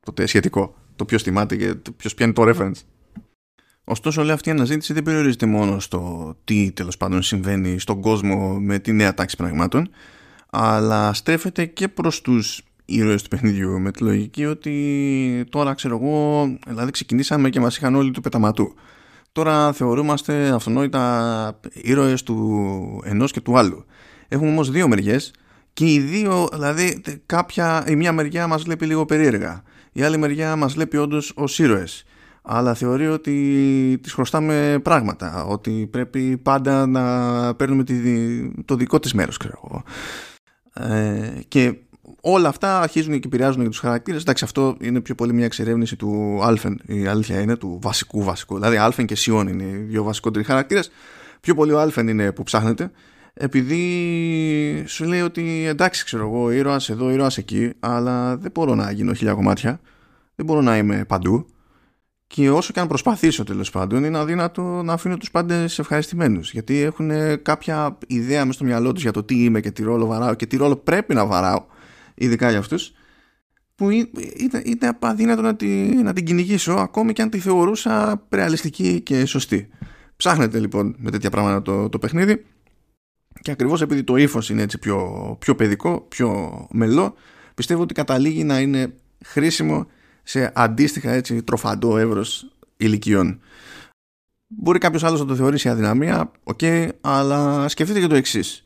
Το 0.00 0.26
σχετικό 0.26 0.74
το 0.96 1.04
ποιος 1.04 1.22
θυμάται 1.22 1.56
και 1.56 1.74
ποιος 1.96 2.14
πιάνει 2.14 2.32
το 2.32 2.42
reference 2.46 2.80
Ωστόσο, 3.90 4.20
όλη 4.20 4.30
αυτή 4.30 4.48
η 4.48 4.52
αναζήτηση 4.52 4.92
δεν 4.92 5.02
περιορίζεται 5.02 5.46
μόνο 5.46 5.80
στο 5.80 6.34
τι 6.44 6.72
τέλος 6.72 6.96
πάντων 6.96 7.22
συμβαίνει 7.22 7.78
στον 7.78 8.00
κόσμο 8.00 8.58
με 8.60 8.78
τη 8.78 8.92
νέα 8.92 9.14
τάξη 9.14 9.36
πραγμάτων, 9.36 9.90
αλλά 10.50 11.12
στρέφεται 11.12 11.64
και 11.64 11.88
προς 11.88 12.20
τους 12.20 12.62
ήρωες 12.84 13.22
του 13.22 13.28
παιχνιδιού 13.28 13.80
με 13.80 13.90
τη 13.90 14.02
λογική 14.02 14.46
ότι 14.46 15.44
τώρα 15.50 15.74
ξέρω 15.74 15.98
εγώ, 16.02 16.44
δηλαδή 16.66 16.90
ξεκινήσαμε 16.90 17.50
και 17.50 17.60
μας 17.60 17.76
είχαν 17.76 17.94
όλοι 17.94 18.10
του 18.10 18.20
πεταματού. 18.20 18.74
Τώρα 19.32 19.72
θεωρούμαστε 19.72 20.48
αυτονόητα 20.48 21.60
ήρωες 21.72 22.22
του 22.22 23.02
ενός 23.04 23.32
και 23.32 23.40
του 23.40 23.58
άλλου. 23.58 23.84
Έχουμε 24.28 24.50
όμως 24.50 24.70
δύο 24.70 24.88
μεριές 24.88 25.34
και 25.72 25.92
οι 25.92 25.98
δύο, 25.98 26.48
δηλαδή 26.52 27.02
κάποια, 27.26 27.84
η 27.88 27.96
μία 27.96 28.12
μεριά 28.12 28.46
μας 28.46 28.62
βλέπει 28.62 28.86
λίγο 28.86 29.04
περίεργα. 29.04 29.62
Η 29.92 30.02
άλλη 30.02 30.16
μεριά 30.16 30.56
μας 30.56 30.74
βλέπει 30.74 30.96
όντως 30.96 31.32
ως 31.34 31.58
ήρωες 31.58 32.04
αλλά 32.42 32.74
θεωρεί 32.74 33.06
ότι 33.08 33.98
τις 34.02 34.12
χρωστάμε 34.12 34.80
πράγματα 34.82 35.44
ότι 35.44 35.88
πρέπει 35.90 36.36
πάντα 36.36 36.86
να 36.86 37.54
παίρνουμε 37.54 37.84
το 38.64 38.74
δικό 38.74 38.98
της 38.98 39.14
μέρος 39.14 39.36
ξέρω 39.36 39.82
ε, 40.72 41.30
και 41.48 41.78
όλα 42.20 42.48
αυτά 42.48 42.80
αρχίζουν 42.80 43.12
και 43.12 43.26
επηρεάζουν 43.26 43.60
για 43.60 43.70
τους 43.70 43.78
χαρακτήρες. 43.78 44.20
Εντάξει 44.20 44.44
αυτό 44.44 44.76
είναι 44.80 45.00
πιο 45.00 45.14
πολύ 45.14 45.32
μια 45.32 45.44
εξερεύνηση 45.44 45.96
του 45.96 46.40
Άλφεν. 46.42 46.80
Η 46.86 47.06
αλήθεια 47.06 47.40
είναι 47.40 47.56
του 47.56 47.78
βασικού 47.82 48.22
βασικού. 48.22 48.54
Δηλαδή 48.54 48.76
Άλφεν 48.76 49.06
και 49.06 49.14
Σιόν 49.14 49.48
είναι 49.48 49.62
οι 49.62 49.76
δύο 49.76 50.02
βασικότεροι 50.02 50.44
χαρακτήρες. 50.44 50.90
Πιο 51.40 51.54
πολύ 51.54 51.72
ο 51.72 51.80
Άλφεν 51.80 52.08
είναι 52.08 52.32
που 52.32 52.42
ψάχνεται 52.42 52.90
επειδή 53.34 54.84
σου 54.86 55.04
λέει 55.04 55.20
ότι 55.20 55.64
εντάξει 55.66 56.04
ξέρω 56.04 56.22
εγώ 56.22 56.50
ήρωας 56.50 56.88
εδώ 56.88 57.10
ήρωας 57.10 57.38
εκεί 57.38 57.72
αλλά 57.80 58.36
δεν 58.36 58.50
μπορώ 58.54 58.74
να 58.74 58.90
γίνω 58.90 59.14
χίλια 59.14 59.34
κομμάτια. 59.34 59.80
Δεν 60.34 60.46
μπορώ 60.46 60.60
να 60.60 60.76
είμαι 60.76 61.04
παντού 61.04 61.46
και 62.32 62.50
όσο 62.50 62.72
και 62.72 62.80
αν 62.80 62.88
προσπαθήσω 62.88 63.44
τέλος 63.44 63.70
πάντων 63.70 64.04
είναι 64.04 64.18
αδύνατο 64.18 64.62
να 64.62 64.92
αφήνω 64.92 65.16
τους 65.16 65.30
πάντες 65.30 65.78
ευχαριστημένους 65.78 66.52
γιατί 66.52 66.80
έχουν 66.80 67.10
κάποια 67.42 67.98
ιδέα 68.06 68.44
μες 68.44 68.54
στο 68.54 68.64
μυαλό 68.64 68.92
τους 68.92 69.02
για 69.02 69.12
το 69.12 69.22
τι 69.22 69.44
είμαι 69.44 69.60
και 69.60 69.70
τι 69.70 69.82
ρόλο 69.82 70.06
βαράω 70.06 70.34
και 70.34 70.46
τι 70.46 70.56
ρόλο 70.56 70.76
πρέπει 70.76 71.14
να 71.14 71.26
βαράω 71.26 71.64
ειδικά 72.14 72.50
για 72.50 72.58
αυτούς 72.58 72.92
που 73.74 73.90
είναι, 73.90 74.08
είναι 74.62 74.98
αδύνατο 75.00 75.42
να, 75.42 75.56
να 76.02 76.12
την 76.12 76.24
κυνηγήσω 76.24 76.72
ακόμη 76.72 77.12
και 77.12 77.22
αν 77.22 77.30
τη 77.30 77.38
θεωρούσα 77.38 78.26
ρεαλιστική 78.30 79.00
και 79.00 79.24
σωστή. 79.26 79.68
Ψάχνετε 80.16 80.58
λοιπόν 80.58 80.94
με 80.98 81.10
τέτοια 81.10 81.30
πράγματα 81.30 81.62
το, 81.62 81.88
το 81.88 81.98
παιχνίδι 81.98 82.44
και 83.42 83.50
ακριβώς 83.50 83.80
επειδή 83.80 84.02
το 84.02 84.16
ύφος 84.16 84.50
είναι 84.50 84.62
έτσι 84.62 84.78
πιο, 84.78 85.36
πιο 85.40 85.54
παιδικό, 85.54 86.00
πιο 86.00 86.50
μελό 86.70 87.14
πιστεύω 87.54 87.82
ότι 87.82 87.94
καταλήγει 87.94 88.44
να 88.44 88.60
είναι 88.60 88.94
χρήσιμο 89.24 89.86
σε 90.30 90.52
αντίστοιχα 90.54 91.10
έτσι 91.10 91.42
τροφαντό 91.42 91.98
εύρος 91.98 92.50
ηλικιών. 92.76 93.40
Μπορεί 94.46 94.78
κάποιος 94.78 95.04
άλλος 95.04 95.20
να 95.20 95.26
το 95.26 95.36
θεωρήσει 95.36 95.68
αδυναμία, 95.68 96.30
ok, 96.44 96.58
okay, 96.62 96.88
αλλά 97.00 97.68
σκεφτείτε 97.68 98.00
και 98.00 98.06
το 98.06 98.14
εξής. 98.14 98.62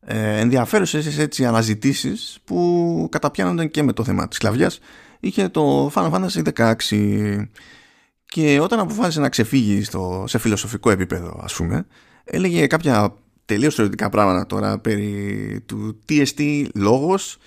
Ε, 0.00 0.38
ενδιαφέρουσες 0.38 1.18
έτσι 1.18 1.44
αναζητήσεις 1.44 2.38
που 2.44 3.08
καταπιάνονταν 3.10 3.70
και 3.70 3.82
με 3.82 3.92
το 3.92 4.04
θέμα 4.04 4.28
της 4.28 4.36
σκλαβιάς 4.36 4.78
είχε 5.20 5.48
το 5.48 5.90
Final 5.94 6.10
Fantasy 6.10 6.42
16 6.52 7.48
και 8.24 8.60
όταν 8.60 8.78
αποφάσισε 8.78 9.20
να 9.20 9.28
ξεφύγει 9.28 9.82
στο, 9.82 10.24
σε 10.26 10.38
φιλοσοφικό 10.38 10.90
επίπεδο 10.90 11.40
ας 11.42 11.54
πούμε 11.54 11.86
έλεγε 12.24 12.66
κάποια 12.66 13.14
τελείως 13.44 13.74
θεωρητικά 13.74 14.08
πράγματα 14.08 14.46
τώρα 14.46 14.78
περί 14.78 15.62
του 15.66 15.98
TST 16.08 16.66
λόγος 16.74 17.38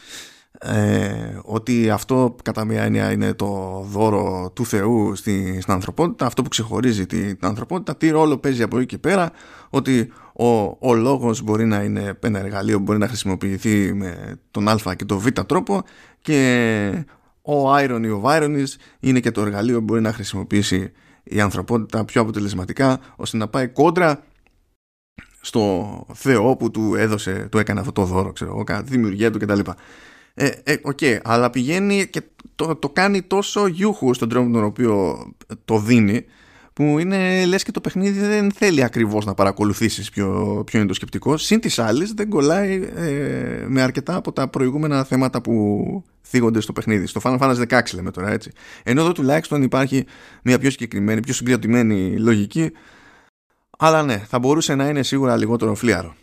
ε, 0.58 1.40
ότι 1.44 1.90
αυτό 1.90 2.36
κατά 2.44 2.66
μία 2.66 2.84
έννοια 2.84 3.12
είναι 3.12 3.34
το 3.34 3.82
δώρο 3.90 4.52
του 4.56 4.66
Θεού 4.66 5.16
στην, 5.16 5.62
στην 5.62 5.74
ανθρωπότητα 5.74 6.26
αυτό 6.26 6.42
που 6.42 6.50
ξεχωρίζει 6.50 7.06
την, 7.06 7.38
ανθρωπότητα 7.42 7.96
τι 7.96 8.10
ρόλο 8.10 8.38
παίζει 8.38 8.64
από 8.64 8.78
εκεί 8.78 8.86
και 8.86 8.98
πέρα 8.98 9.32
ότι 9.70 10.12
ο, 10.34 10.48
ο 10.80 10.94
λόγος 10.96 11.42
μπορεί 11.42 11.66
να 11.66 11.84
είναι 11.84 12.18
ένα 12.20 12.40
εργαλείο 12.40 12.78
που 12.78 12.84
μπορεί 12.84 13.00
να 13.00 13.08
χρησιμοποιηθεί 13.08 13.94
με 13.94 14.40
τον 14.52 14.68
α 14.68 14.96
και 14.96 15.06
τον 15.06 15.18
β 15.18 15.28
τρόπο 15.28 15.84
και 16.22 17.06
ο 17.42 17.76
irony 17.76 18.22
ο 18.22 18.22
ironies 18.24 18.68
είναι 19.00 19.20
και 19.20 19.32
το 19.32 19.42
εργαλείο 19.42 19.78
που 19.78 19.84
μπορεί 19.84 20.02
να 20.02 20.14
χρησιμοποιήσει 20.14 20.92
η 21.24 21.40
ανθρωπότητα 21.40 22.06
πιο 22.06 22.22
αποτελεσματικά 22.22 23.00
ώστε 23.16 23.38
να 23.38 23.48
πάει 23.48 23.68
κόντρα 23.68 24.24
στο 25.42 26.06
Θεό 26.14 26.56
που 26.56 26.72
του 26.72 26.96
έδωσε, 26.96 27.48
του 27.52 27.58
έκανε 27.58 27.80
αυτό 27.80 27.92
το 27.92 28.04
δώρο, 28.04 28.32
ξέρω 28.32 28.52
εγώ, 28.52 28.64
κατά 28.64 28.84
τη 28.84 28.90
δημιουργία 28.90 29.32
του 29.32 29.40
κτλ. 29.40 29.60
Ε, 30.42 30.52
ε, 30.64 30.76
okay, 30.84 31.18
αλλά 31.24 31.50
πηγαίνει 31.50 32.08
και 32.08 32.22
το, 32.56 32.76
το 32.76 32.90
κάνει 32.90 33.22
τόσο 33.22 33.68
γιούχου 33.68 34.14
στον 34.14 34.30
τρόπο 34.30 34.52
τον 34.52 34.64
οποίο 34.64 35.18
το 35.66 35.80
δίνει 35.80 36.26
που 36.74 37.00
είναι 37.00 37.46
λες 37.46 37.64
και 37.64 37.72
το 37.72 37.82
παιχνίδι 37.82 38.20
δεν 38.20 38.52
θέλει 38.52 38.84
ακριβώς 38.84 39.26
να 39.26 39.34
παρακολουθήσεις 39.34 40.10
ποιο, 40.10 40.62
ποιο 40.66 40.80
είναι 40.80 40.88
το 40.88 40.94
σκεπτικό. 40.94 41.38
Συν 41.38 41.60
της 41.60 41.80
άλλης 41.80 42.12
δεν 42.14 42.30
κολλάει 42.30 42.90
ε, 42.96 43.66
με 43.68 43.82
αρκετά 43.82 44.16
από 44.16 44.32
τα 44.32 44.48
προηγούμενα 44.48 45.04
θέματα 45.04 45.42
που 45.42 46.04
θίγονται 46.22 46.60
στο 46.60 46.74
παιχνίδι. 46.74 47.06
Στο 47.06 47.22
Final 47.24 47.38
Fantasy 47.40 47.68
16 47.68 47.82
λέμε 47.94 48.12
τώρα 48.12 48.30
έτσι. 48.30 48.52
Ενώ 48.84 49.02
εδώ 49.02 49.12
τουλάχιστον 49.12 49.64
υπάρχει 49.64 50.06
μια 50.44 50.60
πιο 50.60 50.70
συγκεκριμένη 50.70 51.22
πιο 51.22 51.34
συγκεκριμένη 51.34 52.18
λογική. 52.18 52.72
Αλλά 53.78 54.04
ναι 54.04 54.18
θα 54.18 54.40
μπορούσε 54.40 54.76
να 54.76 54.88
είναι 54.88 55.04
σίγουρα 55.04 55.38
λιγότερο 55.38 55.76
φλίαρο 55.76 56.16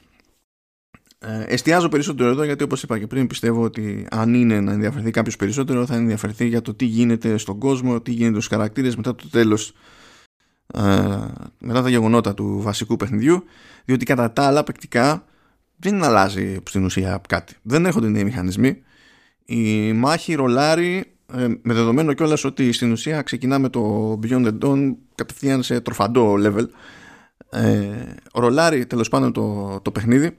ε, 1.18 1.42
εστιάζω 1.46 1.88
περισσότερο 1.88 2.30
εδώ 2.30 2.44
γιατί 2.44 2.62
όπως 2.62 2.82
είπα 2.82 2.98
και 2.98 3.06
πριν 3.06 3.26
πιστεύω 3.26 3.62
ότι 3.62 4.06
αν 4.10 4.34
είναι 4.34 4.60
να 4.60 4.72
ενδιαφερθεί 4.72 5.10
κάποιος 5.10 5.36
περισσότερο 5.36 5.86
θα 5.86 5.94
ενδιαφερθεί 5.94 6.46
για 6.46 6.62
το 6.62 6.74
τι 6.74 6.84
γίνεται 6.84 7.36
στον 7.36 7.58
κόσμο, 7.58 8.00
τι 8.00 8.10
γίνεται 8.10 8.34
στους 8.34 8.46
χαρακτήρες 8.46 8.96
μετά 8.96 9.14
το 9.14 9.28
τέλος 9.30 9.72
ε, 10.74 10.80
μετά 11.58 11.82
τα 11.82 11.88
γεγονότα 11.88 12.34
του 12.34 12.60
βασικού 12.60 12.96
παιχνιδιού 12.96 13.44
διότι 13.84 14.04
κατά 14.04 14.32
τα 14.32 14.46
άλλα 14.46 14.64
παικτικά 14.64 15.24
δεν 15.76 16.04
αλλάζει 16.04 16.58
στην 16.66 16.84
ουσία 16.84 17.20
κάτι. 17.28 17.54
Δεν 17.62 17.86
έχουν 17.86 18.10
νέοι 18.10 18.24
μηχανισμοί. 18.24 18.82
Η 19.44 19.92
μάχη 19.92 20.34
ρολάρει 20.34 21.04
ε, 21.34 21.46
με 21.62 21.74
δεδομένο 21.74 22.12
κιόλας 22.12 22.44
ότι 22.44 22.72
στην 22.72 22.92
ουσία 22.92 23.22
ξεκινάμε 23.22 23.68
το 23.68 24.12
Beyond 24.22 24.46
the 24.46 24.58
Dawn 24.62 24.94
κατευθείαν 25.14 25.62
σε 25.62 25.80
τροφαντό 25.80 26.34
level. 26.38 26.66
Ε, 27.50 28.14
ρολάρει 28.32 28.86
τέλος 28.86 29.08
πάντων 29.08 29.32
το, 29.32 29.78
το 29.82 29.90
παιχνίδι 29.90 30.36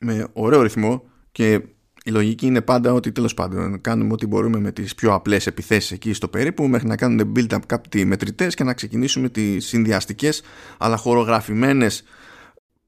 με 0.00 0.26
ωραίο 0.32 0.62
ρυθμό 0.62 1.02
και 1.32 1.62
η 2.04 2.10
λογική 2.10 2.46
είναι 2.46 2.60
πάντα 2.60 2.92
ότι 2.92 3.12
τέλος 3.12 3.34
πάντων 3.34 3.80
κάνουμε 3.80 4.12
ό,τι 4.12 4.26
μπορούμε 4.26 4.58
με 4.58 4.72
τις 4.72 4.94
πιο 4.94 5.14
απλές 5.14 5.46
επιθέσεις 5.46 5.90
εκεί 5.90 6.12
στο 6.12 6.28
περίπου 6.28 6.68
μέχρι 6.68 6.86
να 6.88 6.96
κάνουν 6.96 7.32
build-up 7.36 7.58
κάποιοι 7.66 8.04
μετρητές 8.06 8.54
και 8.54 8.64
να 8.64 8.74
ξεκινήσουμε 8.74 9.28
τις 9.28 9.66
συνδυαστικές 9.66 10.42
αλλά 10.78 10.96
χορογραφημένες 10.96 12.04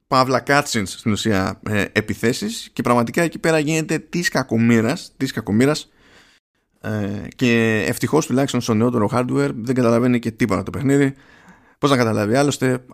παύλα 0.09 0.43
cutscenes 0.47 0.83
στην 0.87 1.12
ουσία 1.12 1.61
ε, 1.69 1.85
επιθέσεις. 1.93 2.71
Και 2.73 2.83
πραγματικά 2.83 3.23
εκεί 3.23 3.38
πέρα 3.38 3.59
γίνεται 3.59 3.99
της 3.99 4.29
κακομήρας, 4.29 5.12
της 5.17 5.33
κακομήρας 5.33 5.91
ε, 6.81 7.29
και 7.37 7.85
ευτυχώς 7.88 8.27
τουλάχιστον 8.27 8.61
στο 8.61 8.75
νεότερο 8.75 9.11
hardware 9.12 9.50
δεν 9.55 9.75
καταλαβαίνει 9.75 10.19
και 10.19 10.31
τίποτα 10.31 10.62
το 10.62 10.71
παιχνίδι. 10.71 11.15
Πώς 11.79 11.91
να 11.91 11.97
καταλάβει, 11.97 12.35
άλλωστε 12.35 12.85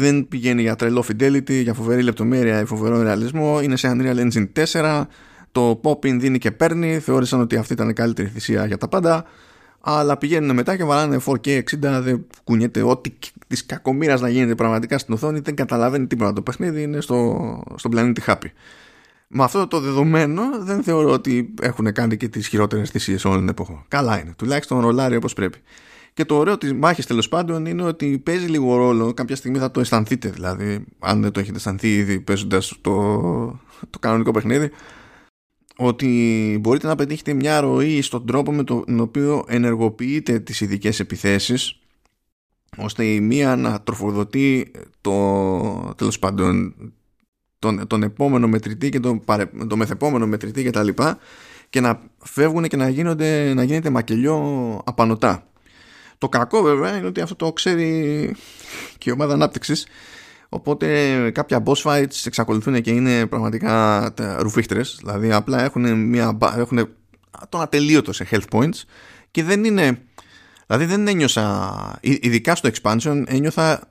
δεν 0.00 0.28
πηγαίνει 0.28 0.62
για 0.62 0.76
τρελό 0.76 1.04
fidelity, 1.08 1.62
για 1.62 1.74
φοβερή 1.74 2.02
λεπτομέρεια 2.02 2.60
ή 2.60 2.64
φοβερό 2.64 3.02
ρεαλισμό. 3.02 3.60
Είναι 3.62 3.76
σε 3.76 3.96
Unreal 3.96 4.28
Engine 4.28 4.64
4. 4.72 5.04
Το 5.52 5.80
pop-in 5.84 6.16
δίνει 6.18 6.38
και 6.38 6.50
παίρνει. 6.50 6.98
Θεώρησαν 6.98 7.40
ότι 7.40 7.56
αυτή 7.56 7.72
ήταν 7.72 7.88
η 7.88 7.92
καλύτερη 7.92 8.28
θυσία 8.28 8.66
για 8.66 8.78
τα 8.78 8.88
πάντα. 8.88 9.24
Αλλά 9.80 10.16
πηγαίνουν 10.16 10.54
μετά 10.54 10.76
και 10.76 10.84
βαράνε 10.84 11.20
4K 11.26 11.46
60. 11.46 11.62
Δεν 11.80 12.26
κουνιέται 12.44 12.82
ό,τι 12.82 13.10
της 13.46 13.66
κακομοίρας 13.66 14.20
να 14.20 14.28
γίνεται 14.28 14.54
πραγματικά 14.54 14.98
στην 14.98 15.14
οθόνη. 15.14 15.38
Δεν 15.38 15.54
καταλαβαίνει 15.54 16.06
τίποτα. 16.06 16.32
Το 16.32 16.42
παιχνίδι 16.42 16.82
είναι 16.82 17.00
στο, 17.00 17.62
στον 17.76 17.90
πλανήτη 17.90 18.22
Happy. 18.26 18.50
Με 19.28 19.44
αυτό 19.44 19.66
το 19.66 19.80
δεδομένο 19.80 20.42
δεν 20.58 20.82
θεωρώ 20.82 21.10
ότι 21.10 21.54
έχουν 21.62 21.92
κάνει 21.92 22.16
και 22.16 22.28
τις 22.28 22.48
χειρότερες 22.48 22.90
θυσίες 22.90 23.24
όλων 23.24 23.38
την 23.38 23.48
εποχών. 23.48 23.84
Καλά 23.88 24.20
είναι. 24.20 24.34
Τουλάχιστον 24.36 24.80
ρολάρει 24.80 25.16
όπως 25.16 25.32
πρέπει. 25.32 25.58
Και 26.16 26.24
το 26.24 26.36
ωραίο 26.36 26.58
της 26.58 26.72
μάχης 26.72 27.06
τέλος 27.06 27.28
πάντων 27.28 27.66
είναι 27.66 27.82
ότι 27.82 28.18
παίζει 28.18 28.46
λίγο 28.46 28.76
ρόλο. 28.76 29.14
Κάποια 29.14 29.36
στιγμή 29.36 29.58
θα 29.58 29.70
το 29.70 29.80
αισθανθείτε, 29.80 30.28
δηλαδή, 30.28 30.84
αν 30.98 31.22
δεν 31.22 31.32
το 31.32 31.40
έχετε 31.40 31.56
αισθανθεί 31.56 31.94
ήδη 31.94 32.20
παίζοντας 32.20 32.78
το, 32.80 33.20
το 33.90 33.98
κανονικό 33.98 34.30
παιχνίδι, 34.30 34.70
ότι 35.76 36.58
μπορείτε 36.60 36.86
να 36.86 36.94
πετύχετε 36.94 37.32
μια 37.32 37.60
ροή 37.60 38.02
στον 38.02 38.26
τρόπο 38.26 38.52
με 38.52 38.64
τον 38.64 39.00
οποίο 39.00 39.44
ενεργοποιείτε 39.48 40.38
τις 40.38 40.60
ειδικές 40.60 41.00
επιθέσεις 41.00 41.80
ώστε 42.76 43.04
η 43.04 43.20
μία 43.20 43.56
να 43.56 43.80
τροφοδοτεί 43.80 44.70
το, 45.00 45.94
τέλος 45.96 46.18
πάντων 46.18 46.74
τον, 47.58 47.86
τον 47.86 48.02
επόμενο 48.02 48.48
μετρητή 48.48 48.88
και 48.88 49.00
τον, 49.00 49.22
τον 49.68 49.78
μεθεπόμενο 49.78 50.26
μετρητή 50.26 50.62
και 50.62 50.70
τα 50.70 50.82
λοιπά 50.82 51.18
και 51.70 51.80
να 51.80 52.00
φεύγουν 52.18 52.64
και 52.68 52.76
να, 52.76 52.88
γίνονται, 52.88 53.54
να 53.54 53.62
γίνεται 53.62 53.90
μακελιό 53.90 54.38
απανοτά 54.84 55.50
το 56.18 56.28
κακό 56.28 56.62
βέβαια 56.62 56.96
είναι 56.96 57.06
ότι 57.06 57.20
αυτό 57.20 57.34
το 57.34 57.52
ξέρει 57.52 58.34
και 58.98 59.10
η 59.10 59.12
ομάδα 59.12 59.32
ανάπτυξης. 59.32 59.86
Οπότε 60.48 61.30
κάποια 61.30 61.62
boss 61.66 61.82
fights 61.82 62.22
εξακολουθούν 62.24 62.82
και 62.82 62.90
είναι 62.90 63.26
πραγματικά 63.26 64.14
ρουφίχτρες 64.38 64.98
Δηλαδή 65.00 65.32
απλά 65.32 65.64
έχουν, 65.64 66.08
μια, 66.08 66.38
έχουν 66.56 66.88
τον 67.48 67.60
ατελείωτο 67.60 68.12
σε 68.12 68.28
health 68.30 68.48
points 68.50 68.82
και 69.30 69.42
δεν 69.42 69.64
είναι. 69.64 70.02
Δηλαδή 70.66 70.84
δεν 70.84 71.08
ένιωσα. 71.08 71.98
Ειδικά 72.00 72.54
στο 72.54 72.70
expansion 72.72 73.22
ένιωθα 73.26 73.90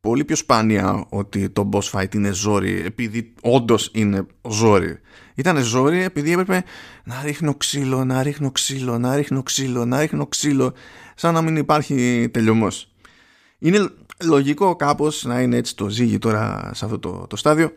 πολύ 0.00 0.24
πιο 0.24 0.36
σπάνια 0.36 1.06
ότι 1.08 1.50
το 1.50 1.68
boss 1.72 1.90
fight 1.90 2.14
είναι 2.14 2.32
ζόρι 2.32 2.82
επειδή 2.84 3.34
όντως 3.42 3.90
είναι 3.94 4.26
ζόρι. 4.48 4.98
Ήταν 5.34 5.56
ζόρι 5.62 6.02
επειδή 6.02 6.32
έπρεπε 6.32 6.64
να 7.04 7.22
ρίχνω 7.22 7.54
ξύλο, 7.54 8.04
να 8.04 8.22
ρίχνω 8.22 8.52
ξύλο, 8.52 8.98
να 8.98 9.14
ρίχνω 9.14 9.42
ξύλο, 9.42 9.84
να 9.84 10.00
ρίχνω 10.00 10.26
ξύλο 10.26 10.74
σαν 11.14 11.34
να 11.34 11.42
μην 11.42 11.56
υπάρχει 11.56 12.28
τελειωμός. 12.32 12.92
Είναι 13.58 13.90
λογικό 14.24 14.76
κάπως 14.76 15.24
να 15.24 15.40
είναι 15.40 15.56
έτσι 15.56 15.76
το 15.76 15.88
ζύγι 15.88 16.18
τώρα 16.18 16.70
σε 16.74 16.84
αυτό 16.84 16.98
το, 16.98 17.26
το 17.26 17.36
στάδιο 17.36 17.72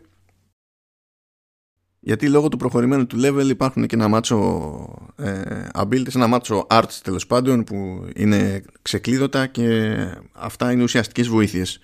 γιατί 2.04 2.28
λόγω 2.28 2.48
του 2.48 2.56
προχωρημένου 2.56 3.06
του 3.06 3.20
level 3.22 3.48
υπάρχουν 3.48 3.86
και 3.86 3.94
ένα 3.94 4.08
μάτσο 4.08 5.12
ε, 5.16 5.66
abilities, 5.74 6.14
ένα 6.14 6.26
μάτσο 6.26 6.66
arts 6.70 7.00
τέλος 7.02 7.26
πάντων 7.26 7.64
που 7.64 8.08
είναι 8.14 8.62
ξεκλείδωτα 8.82 9.46
και 9.46 9.96
αυτά 10.32 10.72
είναι 10.72 10.82
ουσιαστικές 10.82 11.28
βοήθειες. 11.28 11.80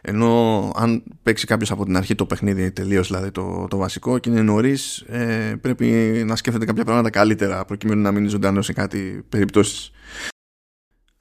Ενώ 0.00 0.72
αν 0.76 1.02
παίξει 1.22 1.46
κάποιος 1.46 1.70
από 1.70 1.84
την 1.84 1.96
αρχή 1.96 2.14
το 2.14 2.26
παιχνίδι 2.26 2.70
τελείως, 2.70 3.06
δηλαδή 3.06 3.30
το, 3.30 3.66
το 3.70 3.76
βασικό 3.76 4.18
και 4.18 4.30
είναι 4.30 4.42
νωρίς, 4.42 4.98
ε, 4.98 5.54
πρέπει 5.60 5.86
να 6.26 6.36
σκέφτεται 6.36 6.66
κάποια 6.66 6.84
πράγματα 6.84 7.10
καλύτερα 7.10 7.64
προκειμένου 7.64 8.02
να 8.02 8.12
μείνει 8.12 8.28
ζωντανός 8.28 8.64
σε 8.64 8.72
κάτι 8.72 9.24
περιπτώσεις. 9.28 9.90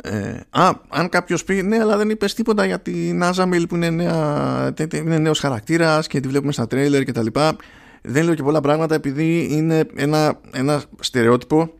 Ε, 0.04 0.40
α, 0.50 0.72
αν 0.90 1.10
κάποιος 1.10 1.44
πει 1.44 1.62
ναι, 1.62 1.80
αλλά 1.80 1.98
δεν 1.98 2.10
είπες 2.10 2.34
τίποτα 2.34 2.66
για 2.66 2.80
την 2.80 3.24
Άζαμιλ 3.24 3.68
που 3.68 3.76
είναι, 3.76 3.90
νέα, 3.90 4.74
είναι 4.94 5.18
νέος 5.18 5.40
χαρακτήρας 5.40 6.08
και 6.08 6.20
τη 6.20 6.28
βλέπουμε 6.28 6.52
στα 6.52 6.68
τρέιλερ 6.68 7.04
και 7.04 7.12
τα 7.12 7.22
λοιπά. 7.24 7.56
Δεν 8.02 8.26
λέω 8.26 8.34
και 8.34 8.44
πολλά 8.44 8.62
πράγματα 8.62 8.96
επειδή 8.96 9.48
είναι 9.52 9.88
ένα, 9.96 10.40
ένα 10.52 10.84
στερεότυπο 11.00 11.74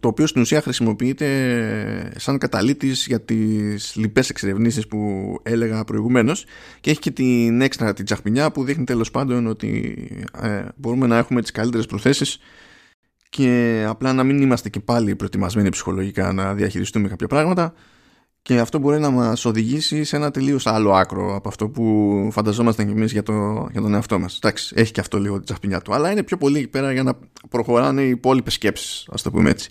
το 0.00 0.08
οποίο 0.08 0.26
στην 0.26 0.40
ουσία 0.40 0.60
χρησιμοποιείται 0.60 2.12
σαν 2.16 2.38
καταλήτης 2.38 3.06
για 3.06 3.20
τις 3.20 3.96
λοιπές 3.96 4.30
εξερευνήσεις 4.30 4.86
που 4.86 5.38
έλεγα 5.42 5.84
προηγουμένως 5.84 6.44
και 6.80 6.90
έχει 6.90 7.00
και 7.00 7.10
την 7.10 7.60
έξτρα 7.60 7.92
την 7.92 8.04
τσαχπινιά 8.04 8.52
που 8.52 8.64
δείχνει 8.64 8.84
τέλος 8.84 9.10
πάντων 9.10 9.46
ότι 9.46 9.96
ε, 10.42 10.64
μπορούμε 10.76 11.06
να 11.06 11.16
έχουμε 11.16 11.40
τις 11.40 11.50
καλύτερες 11.50 11.86
προθέσεις 11.86 12.38
και 13.28 13.84
απλά 13.88 14.12
να 14.12 14.24
μην 14.24 14.42
είμαστε 14.42 14.68
και 14.68 14.80
πάλι 14.80 15.16
προετοιμασμένοι 15.16 15.68
ψυχολογικά 15.68 16.32
να 16.32 16.54
διαχειριστούμε 16.54 17.08
κάποια 17.08 17.26
πράγματα 17.26 17.74
και 18.42 18.58
αυτό 18.58 18.78
μπορεί 18.78 18.98
να 18.98 19.10
μας 19.10 19.44
οδηγήσει 19.44 20.04
σε 20.04 20.16
ένα 20.16 20.30
τελείως 20.30 20.66
άλλο 20.66 20.92
άκρο 20.92 21.34
από 21.34 21.48
αυτό 21.48 21.68
που 21.68 22.28
φανταζόμασταν 22.32 22.86
κι 22.86 22.92
εμείς 22.92 23.12
για, 23.12 23.22
το, 23.22 23.68
για 23.72 23.80
τον 23.80 23.94
εαυτό 23.94 24.18
μας. 24.18 24.36
Εντάξει, 24.36 24.74
έχει 24.76 24.92
και 24.92 25.00
αυτό 25.00 25.18
λίγο 25.18 25.34
την 25.34 25.44
τσαχπινιά 25.44 25.80
του, 25.80 25.94
αλλά 25.94 26.10
είναι 26.10 26.22
πιο 26.22 26.36
πολύ 26.36 26.58
εκεί 26.58 26.68
πέρα 26.68 26.92
για 26.92 27.02
να 27.02 27.18
προχωράνε 27.48 28.02
οι 28.02 28.08
υπόλοιπες 28.08 28.54
σκέψεις, 28.54 29.08
ας 29.12 29.22
το 29.22 29.30
πούμε 29.30 29.50
έτσι. 29.50 29.70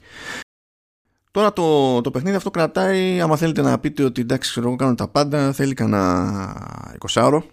Τώρα 1.32 1.54
το, 1.54 2.02
το 2.02 2.12
παιχνίδι 2.12 2.36
αυτό 2.36 2.52
κρατάει, 2.52 3.22
άμα 3.22 3.38
θέλετε 3.38 3.62
να 3.62 3.80
πείτε 3.80 4.04
ότι 4.04 4.22
εντάξει, 4.22 4.52
ξέρω 4.52 4.68
εγώ 4.68 4.76
κάνω 4.76 4.96
τα 4.96 5.08
πάντα, 5.08 5.52
θέλει 5.52 5.74
κανένα 5.74 6.98
20 7.08 7.22
ώρο, 7.24 7.46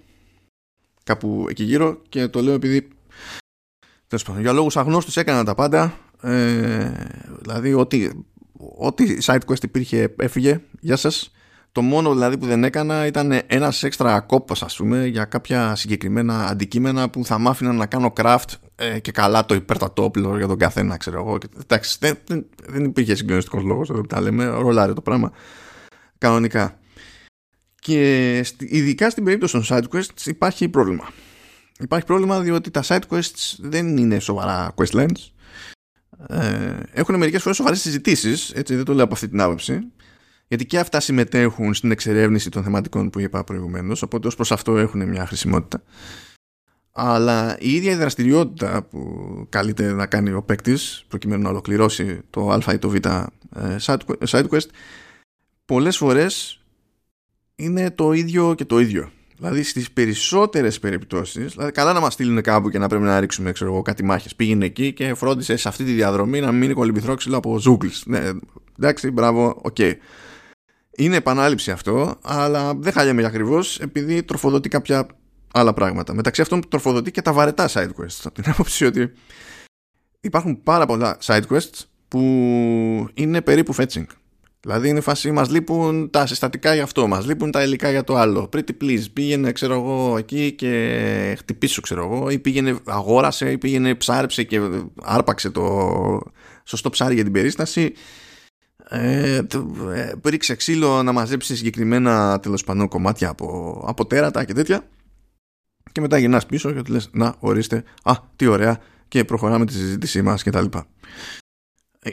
κάπου 1.05 1.47
εκεί 1.49 1.63
γύρω 1.63 2.03
και 2.09 2.29
το 2.29 2.43
λέω 2.43 2.55
επειδή 2.55 2.89
για 4.41 4.53
λόγους 4.53 4.77
αγνώστους 4.77 5.17
έκανα 5.17 5.45
τα 5.45 5.55
πάντα, 5.55 5.99
ε, 6.21 6.93
δηλαδή 7.41 7.75
ότι 7.75 8.27
ό,τι 8.77 9.17
side 9.23 9.41
quest 9.47 9.63
υπήρχε 9.63 10.15
έφυγε, 10.19 10.61
γεια 10.81 10.97
σας. 10.97 11.31
Το 11.73 11.83
μόνο 11.83 12.13
δηλαδή 12.13 12.39
που 12.39 12.47
δεν 12.47 12.65
έκανα 12.65 13.07
ήταν 13.07 13.41
ένας 13.47 13.83
έξτρα 13.83 14.21
κόπος 14.21 14.63
ας 14.63 14.77
πούμε 14.77 15.07
για 15.07 15.25
κάποια 15.25 15.75
συγκεκριμένα 15.75 16.47
αντικείμενα 16.47 17.11
που 17.11 17.25
θα 17.25 17.39
μ' 17.39 17.49
άφηναν 17.49 17.77
να 17.77 17.87
κάνω 17.87 18.13
craft 18.17 18.45
ε, 18.77 18.99
και 18.99 19.13
καλά 19.13 19.47
το 19.47 19.55
υπέρτατο 19.55 20.05
όπλο 20.05 20.37
για 20.37 20.47
τον 20.47 20.59
καθένα 20.59 20.97
ξέρω 20.97 21.19
εγώ. 21.19 21.39
Εντάξει 21.61 21.97
δεν, 22.01 22.19
δεν, 22.27 22.47
δεν 22.67 22.85
υπήρχε 22.85 23.15
συγκλονιστικός 23.15 23.63
λόγος 23.63 23.91
εδώ 23.91 24.01
που 24.01 24.07
τα 24.07 24.21
λέμε, 24.21 24.45
ρολάρε 24.45 24.93
το 24.93 25.01
πράγμα 25.01 25.33
κανονικά. 26.19 26.79
Και 27.81 28.37
ειδικά 28.59 29.11
στην 29.11 29.25
περίπτωση 29.25 29.53
των 29.53 29.65
side 29.69 29.97
quests 29.97 30.27
υπάρχει 30.27 30.69
πρόβλημα. 30.69 31.09
Υπάρχει 31.79 32.07
πρόβλημα 32.07 32.41
διότι 32.41 32.71
τα 32.71 32.83
side 32.85 33.03
quests 33.11 33.57
δεν 33.59 33.97
είναι 33.97 34.19
σοβαρά 34.19 34.75
questlines 34.77 35.31
ε, 36.29 36.81
έχουν 36.93 37.17
μερικές 37.17 37.43
φορές 37.43 37.57
σοβαρές 37.57 37.81
συζητήσεις 37.81 38.51
έτσι 38.51 38.75
δεν 38.75 38.85
το 38.85 38.95
λέω 38.95 39.05
από 39.05 39.15
αυτή 39.15 39.29
την 39.29 39.41
άποψη 39.41 39.93
γιατί 40.49 40.67
και 40.67 40.79
αυτά 40.79 41.01
συμμετέχουν 41.01 41.75
στην 41.75 41.91
εξερεύνηση 41.91 42.51
των 42.51 42.63
θεματικών 42.63 43.11
που 43.11 43.21
είπα 43.21 43.45
προηγουμένως 43.45 44.03
οπότε 44.03 44.27
ως 44.27 44.35
προς 44.35 44.53
αυτό 44.53 44.79
έχουν 44.79 45.09
μια 45.09 45.27
χρησιμότητα. 45.27 45.83
Αλλά 46.93 47.57
η 47.61 47.75
ίδια 47.75 47.93
η 47.93 47.97
δραστηριότητα 47.97 48.83
που 48.83 49.47
καλείται 49.49 49.93
να 49.93 50.07
κάνει 50.07 50.33
ο 50.33 50.43
παίκτης 50.43 51.05
προκειμένου 51.09 51.43
να 51.43 51.49
ολοκληρώσει 51.49 52.21
το 52.31 52.51
α 52.51 52.73
ή 52.73 52.79
το 52.79 52.89
β 52.89 52.95
ε, 52.95 53.01
side 54.27 54.49
quest 54.49 54.69
πολλές 55.65 55.97
φορές 55.97 56.61
είναι 57.55 57.91
το 57.91 58.13
ίδιο 58.13 58.55
και 58.55 58.65
το 58.65 58.79
ίδιο 58.79 59.11
Δηλαδή 59.37 59.63
στις 59.63 59.91
περισσότερες 59.91 60.79
περιπτώσεις, 60.79 61.53
δηλαδή 61.53 61.73
καλά 61.73 61.93
να 61.93 62.01
μας 62.01 62.13
στείλουν 62.13 62.43
κάπου 62.43 62.71
και 62.71 62.79
να 62.79 62.89
πρέπει 62.89 63.05
να 63.05 63.21
ρίξουμε 63.21 63.53
ξέρω 63.53 63.73
εγώ, 63.73 63.83
κάτι 63.83 64.05
μάχες. 64.05 64.35
Πήγαινε 64.35 64.65
εκεί 64.65 64.93
και 64.93 65.15
φρόντισε 65.15 65.57
σε 65.57 65.69
αυτή 65.69 65.85
τη 65.85 65.93
διαδρομή 65.93 66.41
να 66.41 66.53
μην 66.53 66.71
είναι 66.71 67.15
ξύλο 67.15 67.37
από 67.37 67.59
zeugle. 67.59 67.91
Ναι, 68.05 68.31
εντάξει, 68.79 69.11
μπράβο, 69.11 69.61
ok. 69.63 69.75
Okay. 69.79 69.93
Είναι 70.97 71.17
επανάληψη 71.17 71.71
αυτό, 71.71 72.19
αλλά 72.23 72.75
δεν 72.75 72.93
χαλιέμαι 72.93 73.25
ακριβώς 73.25 73.81
επειδή 73.81 74.23
τροφοδοτεί 74.23 74.69
κάποια 74.69 75.07
άλλα 75.53 75.75
πράγματα. 75.75 76.15
Μεταξύ 76.15 76.41
αυτών 76.41 76.69
τροφοδοτεί 76.69 77.11
και 77.11 77.23
τα 77.23 77.33
βαρετά 77.33 77.69
side 77.69 77.89
quests. 77.89 78.21
Από 78.25 78.35
την 78.35 78.45
άποψη 78.51 78.85
ότι 78.85 79.13
υπάρχουν 80.21 80.63
πάρα 80.63 80.87
πολλά 80.87 81.19
side 81.23 81.43
quests 81.51 81.85
που 82.09 82.21
είναι 83.15 83.41
περίπου 83.41 83.75
fetching. 83.75 84.07
Δηλαδή 84.67 84.89
είναι 84.89 85.01
φάση, 85.01 85.31
μας 85.31 85.51
λείπουν 85.51 86.11
τα 86.11 86.27
συστατικά 86.27 86.75
για 86.75 86.83
αυτό, 86.83 87.07
μας 87.07 87.27
λείπουν 87.27 87.51
τα 87.51 87.63
υλικά 87.63 87.91
για 87.91 88.05
το 88.05 88.17
άλλο. 88.17 88.49
Pretty 88.53 88.71
please, 88.83 89.05
πήγαινε 89.13 89.53
ξέρω 89.53 89.75
εγώ 89.75 90.17
εκεί 90.19 90.53
και 90.53 91.35
χτυπήσω 91.39 91.81
ξέρω 91.81 92.05
εγώ 92.05 92.31
ή 92.31 92.39
πήγαινε 92.39 92.79
αγόρασε 92.85 93.51
ή 93.51 93.59
πήγαινε 93.59 93.95
ψάρεψε 93.95 94.43
και 94.43 94.61
άρπαξε 95.03 95.51
το 95.51 95.63
σωστό 96.65 96.91
ψάρι 96.91 97.15
για 97.15 97.23
την 97.23 97.33
περίσταση. 97.33 97.93
Ε, 98.89 99.41
ε, 99.95 100.13
ρίξε 100.25 100.55
ξύλο 100.55 101.03
να 101.03 101.13
μαζέψει 101.13 101.57
συγκεκριμένα 101.57 102.41
τέλος 102.41 102.65
πάντων 102.65 102.89
κομμάτια 102.89 103.29
από, 103.29 103.81
από 103.87 104.07
τέρατα 104.07 104.45
και 104.45 104.53
τέτοια 104.53 104.89
και 105.93 106.01
μετά 106.01 106.19
γυρνάς 106.19 106.47
πίσω 106.47 106.73
και 106.73 106.83
του 106.83 106.93
λες 106.93 107.09
να 107.13 107.35
ορίστε, 107.39 107.85
α 108.03 108.13
τι 108.37 108.47
ωραία 108.47 108.81
και 109.09 109.25
προχωράμε 109.25 109.67
τη 109.67 109.73
συζήτησή 109.73 110.23
μας 110.23 110.43
και 110.43 110.51
τα 110.51 110.61
λοιπά. 110.61 110.79
Ε, 110.79 111.46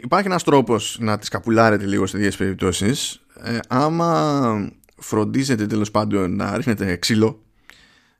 υπάρχει 0.01 0.27
ένας 0.27 0.43
τρόπος 0.43 0.97
να 0.99 1.17
τις 1.17 1.29
καπουλάρετε 1.29 1.85
λίγο 1.85 2.05
σε 2.05 2.17
δύο 2.17 2.31
περιπτώσεις. 2.37 3.21
Ε, 3.43 3.57
άμα 3.67 4.71
φροντίζετε 4.97 5.65
τέλος 5.65 5.91
πάντων 5.91 6.35
να 6.35 6.57
ρίχνετε 6.57 6.95
ξύλο 6.95 7.43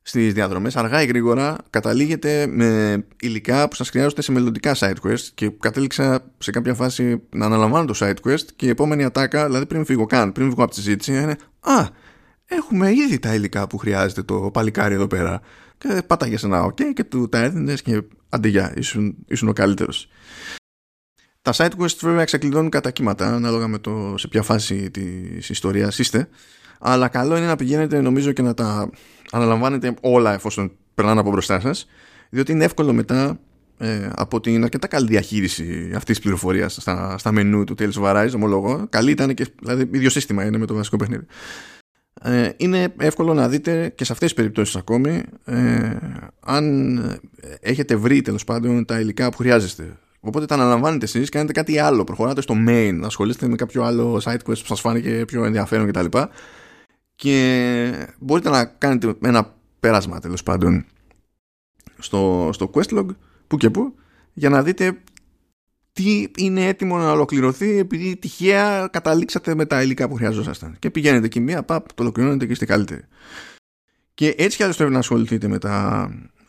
στις 0.02 0.34
διαδρομές, 0.34 0.76
αργά 0.76 1.02
ή 1.02 1.06
γρήγορα 1.06 1.58
καταλήγετε 1.70 2.48
με 2.48 3.04
υλικά 3.20 3.68
που 3.68 3.76
σας 3.76 3.90
χρειάζονται 3.90 4.22
σε 4.22 4.32
μελλοντικά 4.32 4.76
side 4.76 4.96
quest 5.04 5.28
και 5.34 5.50
κατέληξα 5.60 6.32
σε 6.38 6.52
κάποια 6.52 6.74
φάση 6.74 7.22
να 7.30 7.46
αναλαμβάνω 7.46 7.86
το 7.86 7.94
side 7.98 8.28
quest 8.28 8.46
και 8.56 8.66
η 8.66 8.70
επόμενη 8.70 9.04
ατάκα, 9.04 9.46
δηλαδή 9.46 9.66
πριν 9.66 9.86
φύγω 9.86 10.06
καν, 10.06 10.32
πριν 10.32 10.50
φύγω 10.50 10.64
από 10.64 10.72
τη 10.72 10.78
συζήτηση, 10.78 11.12
είναι 11.14 11.38
«Α, 11.60 11.88
έχουμε 12.46 12.92
ήδη 12.92 13.20
τα 13.20 13.34
υλικά 13.34 13.68
που 13.68 13.78
χρειάζεται 13.78 14.24
το 14.24 14.36
παλικάρι 14.54 14.94
εδώ 14.94 15.08
πέρα». 15.08 15.42
Και 15.78 16.02
πάταγες 16.08 16.44
ένα 16.44 16.66
ok 16.66 16.82
και 16.94 17.04
του 17.04 17.30
τα 17.30 17.40
έδινες 17.40 17.82
και 17.82 18.02
αντιγιά, 18.30 18.74
ήσουν, 18.76 19.16
ήσουν 19.28 19.48
ο 19.48 19.54
καλύτερος. 19.54 20.10
Τα 21.44 21.54
side 21.56 21.72
quests 21.80 21.98
βέβαια 22.02 22.22
εξακλειδώνουν 22.22 22.70
κατά 22.70 22.92
κύματα 22.92 23.36
ανάλογα 23.36 23.68
με 23.68 23.78
το 23.78 24.14
σε 24.18 24.28
ποια 24.28 24.42
φάση 24.42 24.92
της 24.92 25.50
ιστορίας 25.50 26.00
είστε. 26.00 26.30
Αλλά 26.80 27.08
καλό 27.08 27.38
είναι 27.38 27.46
να 27.46 27.56
πηγαίνετε 27.56 28.02
νομίζω 28.02 28.32
και 28.32 28.42
να 28.42 28.54
τα 28.54 28.90
αναλαμβάνετε 29.32 29.94
όλα 30.02 30.34
εφόσον 30.34 30.72
περνάνε 30.96 31.20
από 31.20 31.32
μπροστά 31.32 31.60
σας. 31.60 31.88
Διότι 32.30 32.52
είναι 32.52 32.64
εύκολο 32.64 32.94
μετά 32.94 33.40
ε, 33.78 34.10
από 34.16 34.40
την 34.40 34.64
αρκετά 34.64 34.88
καλή 34.88 35.08
διαχείριση 35.08 35.92
αυτής 35.96 36.16
της 36.16 36.20
πληροφορίας 36.20 36.74
στα, 36.74 37.18
στα 37.18 37.32
μενού 37.32 37.64
του 37.64 37.76
Tales 37.80 37.94
of 37.94 38.04
Arise 38.04 38.32
ομολογώ. 38.36 38.88
Καλή 38.90 39.12
ήταν 39.12 39.34
και 39.34 39.48
δηλαδή 39.60 39.90
ίδιο 39.92 40.10
σύστημα 40.10 40.46
είναι 40.46 40.58
με 40.58 40.66
το 40.66 40.74
βασικό 40.74 40.98
παιχνίδι. 40.98 41.26
Ε, 42.22 42.50
είναι 42.58 42.94
εύκολο 42.98 43.34
να 43.34 43.50
δείτε 43.50 43.90
και 43.96 44.06
σε 44.06 44.12
αυτές 44.12 44.28
τις 44.28 44.38
περιπτώσεις 44.38 44.76
ακόμη 44.76 45.24
ε, 45.46 45.98
αν 46.40 47.20
έχετε 47.60 47.96
βρει 47.96 48.22
τέλος 48.22 48.44
πάντων 48.44 48.86
τα 48.86 49.00
υλικά 49.00 49.30
που 49.30 49.38
χρειάζεστε 49.38 49.98
Οπότε 50.26 50.46
τα 50.46 50.56
αναλαμβάνετε 50.56 51.06
εσείς, 51.06 51.30
κάνετε 51.30 51.52
κάτι 51.52 51.80
άλλο. 51.80 52.04
Προχωράτε 52.04 52.42
στο 52.42 52.56
main, 52.68 53.00
ασχολείστε 53.04 53.48
με 53.48 53.56
κάποιο 53.56 53.84
άλλο 53.84 54.22
site 54.24 54.34
quest 54.34 54.60
που 54.60 54.66
σας 54.66 54.80
φάνηκε 54.80 55.24
πιο 55.28 55.44
ενδιαφέρον 55.44 55.88
κτλ. 55.88 56.06
Και, 56.06 56.20
και 57.16 58.08
μπορείτε 58.20 58.50
να 58.50 58.66
κάνετε 58.66 59.16
ένα 59.22 59.56
πέρασμα 59.80 60.20
τέλος 60.20 60.44
πάντων 60.44 60.86
στο, 61.98 62.50
στο 62.54 62.72
questlog 62.74 63.06
που 63.48 63.58
και 63.58 63.70
που 63.70 63.96
για 64.34 64.50
να 64.50 64.64
δείτε 64.64 64.98
τι 65.94 66.28
είναι 66.38 66.66
έτοιμο 66.66 66.98
να 66.98 67.12
ολοκληρωθεί 67.12 67.78
επειδή 67.78 68.18
τυχαία 68.18 68.88
καταλήξατε 68.92 69.56
με 69.56 69.66
τα 69.66 69.82
υλικά 69.82 70.08
που 70.10 70.16
χρειαζόσασταν. 70.16 70.76
Και 70.80 70.90
πηγαίνετε 70.90 71.26
εκεί 71.26 71.40
μία, 71.40 71.64
παπ, 71.64 71.94
το 71.94 72.04
ολοκληρώνετε 72.04 72.46
και 72.46 72.52
είστε 72.52 72.66
καλύτεροι. 72.66 73.02
Και 74.14 74.36
έτσι 74.38 74.58
κι 74.58 74.64
άλλως 74.64 74.78
πρέπει 74.78 74.92
να 74.92 75.00
ασχοληθείτε 75.00 75.48
με 75.48 75.58
τα, 75.58 76.10
ε, 76.34 76.43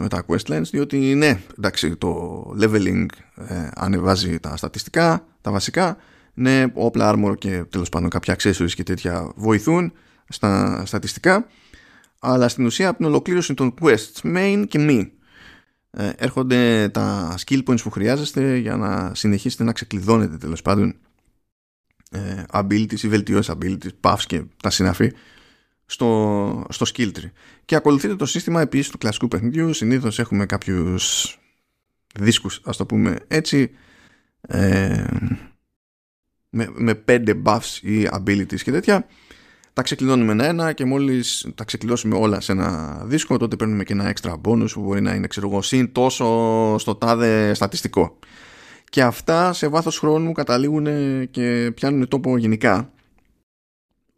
με 0.00 0.06
τα 0.08 0.24
questlines 0.26 0.62
διότι 0.70 0.96
ναι 0.96 1.40
εντάξει 1.58 1.96
το 1.96 2.42
leveling 2.60 3.06
ε, 3.36 3.68
ανεβάζει 3.74 4.40
τα 4.40 4.56
στατιστικά 4.56 5.26
τα 5.40 5.50
βασικά. 5.50 5.96
Ναι 6.34 6.66
όπλα 6.74 7.14
armor 7.14 7.38
και 7.38 7.64
τέλος 7.70 7.88
πάντων 7.88 8.08
κάποια 8.08 8.36
accessories 8.38 8.70
και 8.70 8.82
τέτοια 8.82 9.32
βοηθούν 9.36 9.92
στα 10.28 10.82
στατιστικά. 10.86 11.46
Αλλά 12.20 12.48
στην 12.48 12.66
ουσία 12.66 12.88
από 12.88 12.96
την 12.96 13.06
ολοκλήρωση 13.06 13.54
των 13.54 13.74
quests 13.80 14.36
main 14.36 14.64
και 14.68 14.86
me 14.88 15.08
ε, 15.90 16.10
έρχονται 16.16 16.88
τα 16.88 17.34
skill 17.38 17.62
points 17.64 17.82
που 17.82 17.90
χρειάζεστε 17.90 18.56
για 18.56 18.76
να 18.76 19.14
συνεχίσετε 19.14 19.64
να 19.64 19.72
ξεκλειδώνετε 19.72 20.36
τέλος 20.36 20.62
πάντων 20.62 20.94
ε, 22.10 22.42
abilities 22.52 23.00
ή 23.02 23.08
βελτιώσεις 23.08 23.54
abilities, 23.54 23.90
buffs 24.00 24.22
και 24.26 24.42
τα 24.62 24.70
συναφή 24.70 25.12
στο, 25.90 26.66
στο 26.68 26.86
skill 26.94 27.06
tree. 27.06 27.30
Και 27.64 27.74
ακολουθείτε 27.74 28.16
το 28.16 28.26
σύστημα 28.26 28.60
επίσης 28.60 28.90
του 28.90 28.98
κλασικού 28.98 29.28
παιχνιδιού. 29.28 29.72
Συνήθως 29.72 30.18
έχουμε 30.18 30.46
κάποιους 30.46 31.38
δίσκους, 32.14 32.60
ας 32.64 32.76
το 32.76 32.86
πούμε 32.86 33.18
έτσι, 33.28 33.70
ε, 34.40 35.04
με, 36.50 36.68
με 36.74 36.94
πέντε 36.94 37.42
buffs 37.44 37.78
ή 37.82 38.08
abilities 38.12 38.60
και 38.62 38.70
τέτοια. 38.70 39.06
Τα 39.72 39.82
ξεκλειδώνουμε 39.82 40.32
ένα-ένα 40.32 40.72
και 40.72 40.84
μόλις 40.84 41.48
τα 41.54 41.64
ξεκλειδώσουμε 41.64 42.16
όλα 42.16 42.40
σε 42.40 42.52
ένα 42.52 43.00
δίσκο 43.04 43.36
τότε 43.36 43.56
παίρνουμε 43.56 43.84
και 43.84 43.92
ένα 43.92 44.12
extra 44.14 44.32
bonus 44.32 44.70
που 44.72 44.80
μπορεί 44.80 45.00
να 45.00 45.14
είναι 45.14 45.26
ξέρω 45.26 45.48
εγώ 45.48 45.62
συν 45.62 45.92
τόσο 45.92 46.24
στο 46.78 46.94
τάδε 46.94 47.54
στατιστικό. 47.54 48.18
Και 48.90 49.02
αυτά 49.02 49.52
σε 49.52 49.68
βάθος 49.68 49.98
χρόνου 49.98 50.32
καταλήγουν 50.32 50.86
και 51.30 51.72
πιάνουν 51.74 52.08
τόπο 52.08 52.38
γενικά 52.38 52.92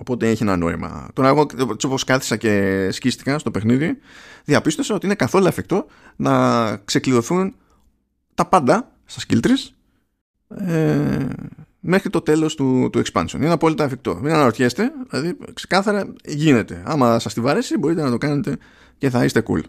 Οπότε 0.00 0.28
έχει 0.28 0.42
ένα 0.42 0.56
νόημα. 0.56 1.08
Τώρα, 1.12 1.28
εγώ 1.28 1.46
όπως 1.84 2.04
κάθισα 2.04 2.36
και 2.36 2.88
σκίστηκα 2.90 3.38
στο 3.38 3.50
παιχνίδι, 3.50 3.98
διαπίστωσα 4.44 4.94
ότι 4.94 5.06
είναι 5.06 5.14
καθόλου 5.14 5.46
εφικτό 5.46 5.86
να 6.16 6.76
ξεκλειδωθούν 6.76 7.54
τα 8.34 8.46
πάντα 8.46 8.92
στα 9.04 9.22
skill 9.28 9.46
trees 9.46 9.74
ε, 10.66 11.26
μέχρι 11.80 12.10
το 12.10 12.20
τέλος 12.20 12.54
του, 12.54 12.88
του 12.92 13.02
expansion. 13.04 13.34
Είναι 13.34 13.50
απόλυτα 13.50 13.84
εφικτό. 13.84 14.18
Μην 14.22 14.32
αναρωτιέστε, 14.32 14.92
δηλαδή 15.10 15.36
ξεκάθαρα 15.52 16.12
γίνεται. 16.24 16.82
Άμα 16.84 17.18
σας 17.18 17.34
τη 17.34 17.40
βαρέσει 17.40 17.78
μπορείτε 17.78 18.02
να 18.02 18.10
το 18.10 18.18
κάνετε 18.18 18.56
και 18.98 19.10
θα 19.10 19.24
είστε 19.24 19.42
cool. 19.46 19.62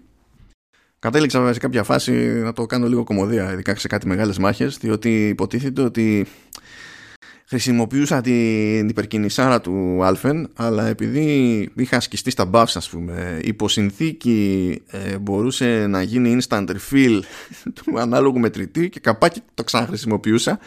Κατέληξα 1.00 1.54
σε 1.54 1.60
κάποια 1.60 1.84
φάση 1.84 2.12
να 2.44 2.54
το 2.54 2.65
κάνω 2.65 2.88
λίγο 2.88 3.04
κομμωδία, 3.04 3.52
ειδικά 3.52 3.76
σε 3.76 3.88
κάτι 3.88 4.08
μεγάλες 4.08 4.38
μάχες, 4.38 4.78
διότι 4.78 5.28
υποτίθεται 5.28 5.82
ότι 5.82 6.28
χρησιμοποιούσα 7.52 8.22
την 8.22 8.90
υπερκινησάρα 8.90 9.62
του 9.62 10.00
Alphen 10.02 10.44
αλλά 10.54 10.88
επειδή 10.88 11.70
είχα 11.76 11.98
ασκηστεί 11.98 12.32
στα 12.32 12.50
buffs 12.54 12.74
ας 12.76 12.90
πούμε 12.90 13.40
υπό 13.44 13.68
συνθήκη 13.68 14.82
ε, 14.88 15.18
μπορούσε 15.18 15.86
να 15.90 16.02
γίνει 16.02 16.38
instant 16.42 16.68
refill 16.70 17.20
του 17.76 18.00
ανάλογου 18.00 18.40
μετρητή 18.40 18.90
και 18.90 19.00
καπάκι 19.00 19.42
το 19.54 19.64
ξαναχρησιμοποιούσα 19.64 20.60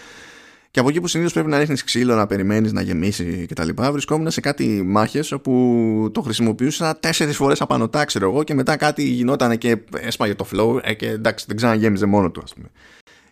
και 0.71 0.81
από 0.81 0.89
εκεί 0.89 1.01
που 1.01 1.07
συνήθως 1.07 1.33
πρέπει 1.33 1.49
να 1.49 1.59
ρίχνεις 1.59 1.85
ξύλο, 1.85 2.15
να 2.15 2.27
περιμένεις 2.27 2.73
να 2.73 2.83
γεμίσει 2.83 3.47
κτλ. 3.49 3.69
Βρισκόμουν 3.91 4.31
σε 4.31 4.41
κάτι 4.41 4.83
μάχες 4.87 5.33
όπου 5.33 6.11
το 6.13 6.21
χρησιμοποιούσα 6.21 6.97
τέσσερις 6.97 7.37
φορές 7.37 7.61
απανοτά, 7.61 8.05
ξέρω 8.05 8.31
εγώ, 8.31 8.43
και 8.43 8.55
μετά 8.55 8.77
κάτι 8.77 9.03
γινόταν 9.03 9.59
και 9.59 9.77
έσπαγε 10.01 10.35
το 10.35 10.47
flow 10.53 10.79
ε, 10.83 10.95
και 10.95 11.09
εντάξει, 11.09 11.45
δεν 11.49 11.57
ξαναγέμιζε 11.57 12.07
μόνο 12.07 12.31
του, 12.31 12.41
ας 12.45 12.55
πούμε. 12.55 12.67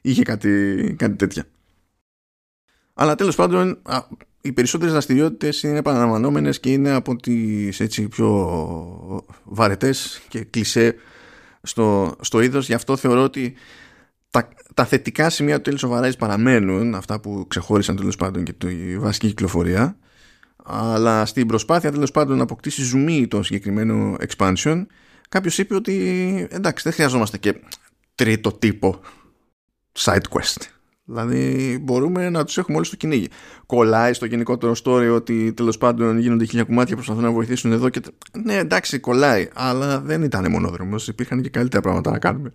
Είχε 0.00 0.22
κάτι, 0.22 0.94
κάτι 0.98 1.14
τέτοια. 1.14 1.46
Αλλά 2.94 3.14
τέλος 3.14 3.34
πάντων 3.34 3.82
οι 4.40 4.52
περισσότερες 4.52 4.92
δραστηριότητες 4.92 5.62
είναι 5.62 5.78
επαναλαμβανόμενες 5.78 6.60
και 6.60 6.72
είναι 6.72 6.90
από 6.90 7.16
τις 7.16 7.80
έτσι 7.80 8.08
πιο 8.08 9.26
βαρετές 9.44 10.22
και 10.28 10.44
κλισέ 10.44 10.94
στο, 11.62 12.16
στο 12.20 12.40
είδος. 12.40 12.66
Γι' 12.66 12.74
αυτό 12.74 12.96
θεωρώ 12.96 13.22
ότι 13.22 13.54
τα, 14.30 14.48
τα 14.74 14.84
θετικά 14.84 15.30
σημεία 15.30 15.60
του 15.60 15.78
Tales 15.78 15.88
of 15.88 16.10
παραμένουν 16.18 16.94
αυτά 16.94 17.20
που 17.20 17.44
ξεχώρισαν 17.48 17.96
τέλος 17.96 18.16
πάντων 18.16 18.44
και 18.44 18.52
τη 18.52 18.98
βασική 18.98 19.26
κυκλοφορία. 19.26 19.96
Αλλά 20.64 21.26
στην 21.26 21.46
προσπάθεια 21.46 21.92
τέλος 21.92 22.10
πάντων 22.10 22.36
να 22.36 22.42
αποκτήσει 22.42 22.82
ζουμί 22.82 23.26
το 23.26 23.42
συγκεκριμένο 23.42 24.16
expansion 24.28 24.86
κάποιος 25.28 25.58
είπε 25.58 25.74
ότι 25.74 26.48
εντάξει 26.50 26.84
δεν 26.84 26.92
χρειαζόμαστε 26.92 27.38
και 27.38 27.60
τρίτο 28.14 28.52
τύπο 28.52 29.00
side 29.98 30.22
quest 30.30 30.81
Δηλαδή 31.04 31.78
μπορούμε 31.82 32.30
να 32.30 32.44
τους 32.44 32.58
έχουμε 32.58 32.76
όλοι 32.76 32.86
στο 32.86 32.96
κυνήγι. 32.96 33.28
Κολλάει 33.66 34.12
στο 34.12 34.26
γενικότερο 34.26 34.74
story 34.84 35.12
ότι 35.14 35.52
τέλος 35.52 35.78
πάντων 35.78 36.18
γίνονται 36.18 36.44
χίλια 36.44 36.64
κομμάτια 36.64 36.94
προσπαθούν 36.94 37.22
να 37.22 37.30
βοηθήσουν 37.30 37.72
εδώ 37.72 37.88
και... 37.88 38.00
Ναι 38.42 38.54
εντάξει 38.56 38.98
κολλάει 38.98 39.48
αλλά 39.54 40.00
δεν 40.00 40.22
ήταν 40.22 40.50
μονόδρομος 40.50 41.08
υπήρχαν 41.08 41.42
και 41.42 41.50
καλύτερα 41.50 41.82
πράγματα 41.82 42.10
να 42.10 42.18
κάνουμε. 42.18 42.52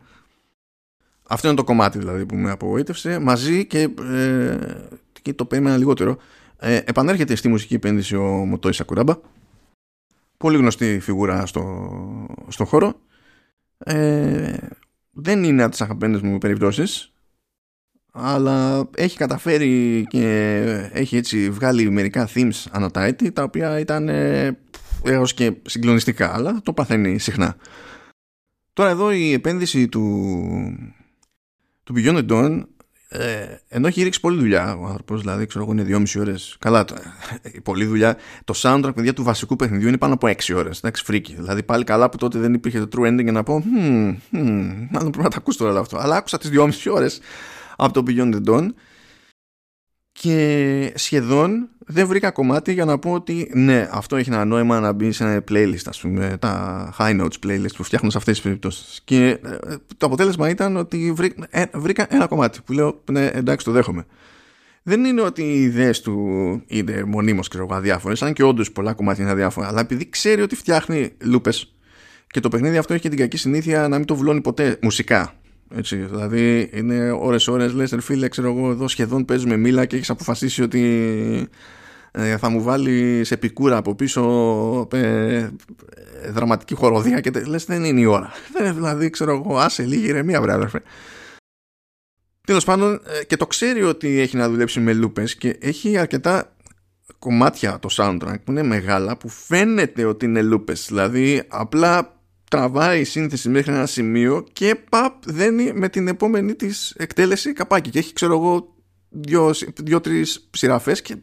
Αυτό 1.30 1.48
είναι 1.48 1.58
το 1.58 1.64
κομμάτι 1.64 1.98
δηλαδή 1.98 2.26
που 2.26 2.36
με 2.36 2.52
απογοήτευσε 2.52 3.20
μαζί 3.20 3.66
και, 3.66 3.90
ε, 4.12 4.58
και 5.22 5.34
το 5.34 5.46
περίμενα 5.46 5.78
λιγότερο. 5.78 6.18
Ε, 6.58 6.76
επανέρχεται 6.86 7.36
στη 7.36 7.48
μουσική 7.48 7.74
επένδυση 7.74 8.16
ο 8.16 8.24
Μωτόη 8.24 8.74
Σακουράμπα. 8.74 9.16
Πολύ 10.38 10.58
γνωστή 10.58 11.00
φιγούρα 11.00 11.46
στο, 11.46 11.90
στο 12.48 12.66
χώρο. 12.66 12.94
Ε, 13.78 14.58
δεν 15.12 15.44
είναι 15.44 15.62
από 15.62 15.72
τις 15.72 15.82
αγαπημένες 15.82 16.22
μου 16.22 16.38
περιπτώσεις 16.38 17.12
αλλά 18.20 18.90
έχει 18.96 19.18
καταφέρει 19.18 20.06
και 20.10 20.30
έχει 20.94 21.18
έτσι 21.18 21.50
βγάλει 21.50 21.90
μερικά 21.90 22.30
themes 22.34 22.66
ανά 22.72 22.92
τα 22.92 23.04
έτη 23.04 23.32
τα 23.32 23.44
οποία 23.44 23.80
ήταν 23.80 24.10
ε, 24.10 24.58
έως 25.04 25.34
και 25.34 25.54
συγκλονιστικά 25.66 26.34
αλλά 26.34 26.60
το 26.64 26.74
παθαίνει 26.74 27.20
συχνά 27.20 27.56
τώρα 28.74 28.90
εδώ 28.90 29.12
η 29.12 29.34
επένδυση 29.34 29.88
του 29.88 30.30
του 31.84 31.94
Beyond 31.98 32.18
the 32.18 32.30
Dawn 32.30 32.64
ε, 33.10 33.46
ενώ 33.68 33.88
έχει 33.88 34.04
ρίξει 34.04 34.20
πολλή 34.20 34.40
δουλειά 34.40 34.76
ο 34.76 34.86
άνθρωπος, 34.86 35.22
δηλαδή 35.22 35.46
ξέρω 35.46 35.64
εγώ 35.64 35.74
είναι 35.74 35.84
δυόμιση 35.84 36.20
ώρες. 36.20 36.56
Καλά, 36.60 36.86
ε, 37.42 37.50
πολλή 37.64 37.86
δουλειά. 37.86 38.18
Το 38.44 38.54
soundtrack 38.58 38.92
παιδιά 38.96 39.14
του 39.14 39.24
βασικού 39.24 39.56
παιχνιδιού 39.56 39.88
είναι 39.88 39.98
πάνω 39.98 40.14
από 40.14 40.28
έξι 40.28 40.54
ώρες. 40.54 40.78
Εντάξει, 40.78 41.04
φρίκι. 41.04 41.36
Δηλαδή 41.36 41.64
πάλι 41.64 41.84
καλά 41.84 42.10
που 42.10 42.18
τότε 42.18 42.40
δεν 42.40 42.54
υπήρχε 42.54 42.86
το 42.86 42.88
true 42.92 43.08
ending 43.08 43.24
για 43.24 43.32
να 43.32 43.44
πω, 43.44 43.64
hm, 43.64 44.10
hm, 44.10 44.88
μάλλον 44.92 45.10
πρέπει 45.12 45.24
να 45.24 45.30
τα 45.30 45.38
ακούσω 45.38 45.58
τώρα 45.58 45.80
αυτό. 45.80 45.98
Αλλά 45.98 46.16
άκουσα 46.16 46.38
τις 46.38 46.50
δυόμιση 46.50 46.90
ώρες 46.90 47.20
από 47.78 47.94
το 47.94 48.04
Beyond 48.08 48.36
the 48.36 48.50
Dawn 48.50 48.68
και 50.12 50.92
σχεδόν 50.96 51.70
δεν 51.90 52.08
βρήκα 52.08 52.32
κομμάτι 52.32 52.74
για 52.74 52.86
να 52.86 53.00
πω 53.00 53.12
ότι 53.12 53.52
ναι, 53.54 53.90
αυτό 53.92 54.16
έχει 54.16 54.30
ένα 54.30 54.46
νόημα 54.46 54.80
να 54.80 54.92
μπει 54.92 55.12
σε 55.12 55.24
ένα 55.24 55.44
playlist, 55.52 55.86
ας 55.86 56.00
πούμε, 56.00 56.38
τα 56.40 56.94
high 56.98 57.22
notes 57.22 57.46
playlist 57.46 57.76
που 57.76 57.84
φτιάχνω 57.84 58.10
σε 58.10 58.18
αυτές 58.18 58.34
τις 58.34 58.44
περιπτώσεις. 58.44 59.02
Και 59.04 59.28
ε, 59.28 59.40
το 59.98 60.06
αποτέλεσμα 60.06 60.50
ήταν 60.50 60.78
ότι 60.78 61.16
ε, 61.50 61.64
βρήκα 61.74 62.08
ένα 62.10 62.28
κομμάτι 62.28 62.60
που 62.66 62.74
λέω, 62.74 63.04
ναι, 63.12 63.26
εντάξει, 63.26 63.66
το 63.66 63.72
δέχομαι. 63.72 64.06
Δεν 64.84 65.06
είναι 65.06 65.22
ότι 65.22 65.44
οι 65.44 65.62
ιδέες 65.62 66.02
του 66.02 66.18
είναι 66.68 67.04
μονίμως 67.04 67.50
αδιάφορες, 67.70 68.22
αν 68.22 68.34
και 68.34 68.44
όντως 68.44 68.72
πολλά 68.72 68.94
κομμάτια 68.94 69.24
είναι 69.24 69.32
αδιάφορα, 69.32 69.68
αλλά 69.68 69.80
επειδή 69.80 70.10
ξέρει 70.10 70.42
ότι 70.42 70.56
φτιάχνει 70.56 71.12
λούπες 71.22 71.76
και 72.28 72.40
το 72.40 72.50
παιχνίδι 72.50 72.78
αυτό 72.78 72.94
έχει 72.94 73.02
και 73.02 73.10
την 73.10 73.18
κακή 73.18 73.38
συνήθεια 73.38 73.88
να 73.88 73.98
μην 73.98 74.08
το 74.08 74.16
βουλώνει 74.16 74.42
ποτέ 74.42 74.80
μουσικά. 74.82 75.37
Έτσι, 75.76 75.96
δηλαδή 75.96 76.70
είναι 76.74 77.12
ώρες 77.12 77.48
ώρες 77.48 77.74
λες 77.74 77.92
ρε 77.92 78.02
φίλε 78.02 78.28
ξέρω 78.28 78.48
εγώ 78.48 78.72
εδώ 78.72 78.88
σχεδόν 78.88 79.26
παίζουμε 79.26 79.58
μίλα 79.58 79.86
και 79.86 79.96
έχεις 79.96 80.10
αποφασίσει 80.10 80.62
ότι 80.62 81.50
ε, 82.12 82.38
θα 82.38 82.50
μου 82.50 82.62
βάλεις 82.62 83.28
σε 83.28 83.38
πικούρα 83.38 83.78
από 83.78 83.96
πίσω 83.96 84.88
ε, 84.92 85.50
δραματική 86.30 86.74
χοροδία 86.74 87.20
και 87.20 87.32
λες 87.46 87.66
δεν 87.66 87.84
είναι 87.84 88.00
η 88.00 88.06
ώρα. 88.06 88.32
Δηλαδή 88.76 89.10
ξέρω 89.10 89.32
εγώ 89.32 89.58
άσε 89.58 89.84
λίγη 89.84 90.08
ηρεμία 90.08 90.42
βρε 90.42 90.52
αδερφέ. 90.52 90.82
Τέλος 92.48 92.66
πάντων 92.66 92.94
ε, 92.94 93.24
και 93.24 93.38
το 93.38 93.48
ξέρει 93.48 93.84
ότι 93.84 94.20
έχει 94.20 94.38
να 94.38 94.50
δουλέψει 94.50 94.80
με 94.80 94.94
λούπες 94.94 95.36
και 95.36 95.58
έχει 95.62 95.98
αρκετά 95.98 96.56
κομμάτια 97.20 97.80
το 97.80 97.90
soundtrack 97.92 98.36
που 98.44 98.52
είναι 98.52 98.64
μεγάλα 98.64 99.18
που 99.18 99.30
φαίνεται 99.30 100.06
ότι 100.06 100.26
είναι 100.26 100.42
λούπες. 100.42 100.86
Δηλαδή 100.88 101.44
απλά 101.48 102.17
τραβάει 102.50 103.00
η 103.00 103.04
σύνθεση 103.04 103.50
μέχρι 103.50 103.74
ένα 103.74 103.86
σημείο 103.86 104.46
και 104.54 104.76
παπ 104.76 105.24
δένει 105.26 105.74
με 105.74 105.90
την 105.90 106.08
επόμενη 106.08 106.56
της 106.56 106.94
εκτέλεση 106.98 107.54
καπάκι. 107.54 107.90
Και 107.90 108.00
έχει 108.00 108.14
ξέρω 108.14 108.34
εγώ 108.34 108.76
δύο-τρεις 109.84 110.50
σειραφές 110.52 111.02
και 111.02 111.16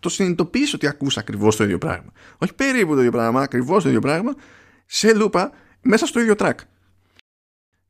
το 0.00 0.08
συνειδητοποιείς 0.08 0.74
ότι 0.74 0.86
ακούς 0.86 1.16
ακριβώς 1.16 1.56
το 1.56 1.64
ίδιο 1.64 1.78
πράγμα. 1.78 2.12
Όχι 2.38 2.54
περίπου 2.54 2.92
το 2.92 2.98
ίδιο 2.98 3.10
πράγμα, 3.10 3.40
ακριβώς 3.40 3.82
το 3.82 3.88
ίδιο 3.88 4.00
πράγμα 4.00 4.34
σε 4.86 5.14
λούπα 5.14 5.52
μέσα 5.82 6.06
στο 6.06 6.20
ίδιο 6.20 6.34
track. 6.38 6.54